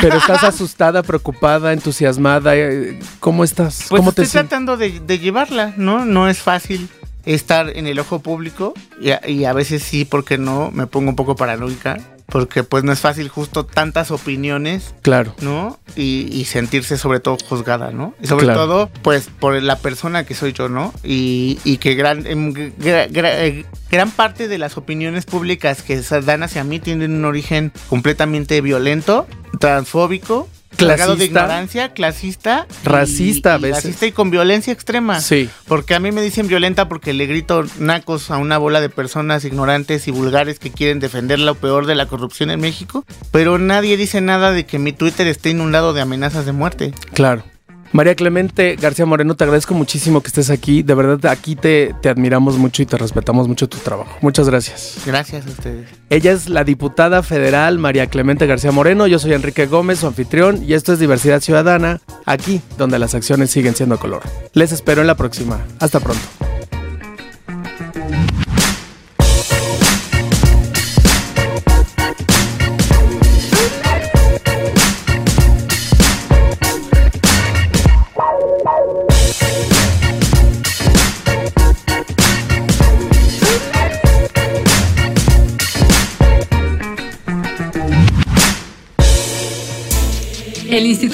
Pero 0.02 0.18
estás 0.18 0.44
asustada, 0.44 1.04
preocupada, 1.04 1.74
entusiasmada. 1.74 2.56
Eh, 2.56 3.00
¿Cómo 3.20 3.44
estás? 3.44 3.86
Pues 3.90 4.00
¿Cómo 4.00 4.10
estoy 4.10 4.28
tratando 4.28 4.78
de, 4.78 5.20
llevarla, 5.20 5.74
¿no? 5.78 6.06
No 6.06 6.30
es 6.30 6.40
fácil 6.40 6.90
estar 7.26 7.70
en 7.70 7.88
el 7.88 7.98
ojo 8.00 8.20
público 8.20 8.74
y 9.02 9.10
y 9.32 9.46
a 9.46 9.54
veces 9.54 9.82
sí, 9.82 10.06
porque 10.06 10.38
no, 10.38 10.70
me 10.72 10.86
pongo 10.86 11.10
un 11.10 11.16
poco 11.16 11.36
paranoica 11.36 12.15
porque 12.28 12.64
pues 12.64 12.84
no 12.84 12.92
es 12.92 13.00
fácil 13.00 13.30
justo 13.30 13.66
tantas 13.66 14.12
opiniones. 14.12 14.94
Claro. 15.02 15.36
¿No? 15.42 15.80
Y, 15.96 16.46
sentirse 16.46 16.98
sobre 16.98 17.20
todo 17.20 17.38
juzgada, 17.50 17.92
¿no? 17.92 18.14
Y 18.22 18.28
sobre 18.28 18.48
todo, 18.48 18.90
pues 19.02 19.30
por 19.40 19.62
la 19.62 19.78
persona 19.78 20.26
que 20.26 20.36
soy 20.36 20.54
yo, 20.54 20.70
¿no? 20.70 20.94
Y, 21.04 21.78
que 21.78 21.96
gran, 21.96 22.24
eh, 22.28 23.66
gran 23.92 24.12
parte 24.12 24.48
de 24.48 24.58
las 24.58 24.78
opiniones 24.78 25.26
públicas 25.26 25.82
que 25.82 26.02
se 26.02 26.22
dan 26.22 26.44
hacia 26.44 26.64
mí 26.64 26.80
tienen 26.80 27.14
un 27.14 27.26
origen 27.26 27.72
completamente 27.90 28.62
violento, 28.62 29.28
transfóbico 29.60 30.48
clasista, 30.76 31.16
de 31.16 31.26
ignorancia, 31.26 31.94
clasista, 31.94 32.68
racista 32.84 33.56
a 33.56 33.58
veces. 33.58 33.84
Racista 33.84 34.06
y 34.08 34.12
con 34.12 34.32
violencia 34.32 34.74
extrema. 34.74 35.20
Sí. 35.20 35.50
Porque 35.68 35.96
a 35.96 36.00
mí 36.00 36.12
me 36.12 36.22
dicen 36.22 36.48
violenta 36.48 36.88
porque 36.88 37.14
le 37.14 37.26
grito 37.26 37.64
nacos 37.80 38.32
a 38.32 38.38
una 38.38 38.58
bola 38.58 38.82
de 38.82 38.90
personas 38.90 39.46
ignorantes 39.46 40.08
y 40.08 40.12
vulgares 40.12 40.60
que 40.60 40.72
quieren 40.72 41.00
defender 41.00 41.40
lo 41.40 41.56
peor 41.56 41.86
de 41.86 41.96
la 41.96 42.08
corrupción 42.08 42.50
en 42.50 42.60
México, 42.60 43.06
pero 43.32 43.58
nadie 43.58 43.98
dice 43.98 44.22
nada 44.22 44.52
de 44.52 44.66
que 44.66 44.80
mi 44.80 44.94
Twitter 44.94 45.28
esté 45.28 45.52
inundado 45.52 45.94
de 45.94 46.02
amenazas 46.02 46.46
de 46.46 46.52
muerte. 46.52 46.94
Claro. 47.14 47.44
María 47.92 48.16
Clemente 48.16 48.76
García 48.76 49.06
Moreno, 49.06 49.36
te 49.36 49.44
agradezco 49.44 49.74
muchísimo 49.74 50.22
que 50.22 50.28
estés 50.28 50.50
aquí. 50.50 50.84
De 50.84 50.94
verdad, 50.94 51.32
aquí 51.32 51.56
te, 51.56 51.96
te, 52.02 52.10
admiramos 52.10 52.58
mucho 52.58 52.82
y 52.82 52.86
te 52.86 52.98
respetamos 52.98 53.48
mucho 53.48 53.70
tu 53.70 53.78
trabajo. 53.78 54.18
Muchas 54.22 54.50
gracias. 54.50 55.02
Gracias 55.06 55.46
a 55.46 55.50
ustedes. 55.50 55.88
Ella 56.10 56.32
es 56.32 56.50
la 56.50 56.64
diputada 56.64 57.24
federal 57.24 57.80
María 57.80 58.08
Clemente 58.08 58.48
García 58.48 58.72
Moreno. 58.72 59.08
Yo 59.08 59.20
soy 59.20 59.34
Enrique 59.34 59.66
Gómez, 59.66 60.00
su 60.00 60.08
anfitrión, 60.08 60.64
y 60.64 60.74
esto 60.74 60.94
es 60.94 61.00
Diversidad 61.00 61.42
Ciudadana, 61.42 62.02
aquí 62.26 62.62
donde 62.78 63.00
las 63.00 63.16
acciones 63.16 63.52
siguen 63.52 63.76
siendo 63.76 63.98
color. 63.98 64.22
Les 64.54 64.72
espero 64.72 65.02
en 65.02 65.08
la 65.08 65.16
próxima. 65.16 65.60
Hasta 65.80 66.00
pronto. 66.00 66.55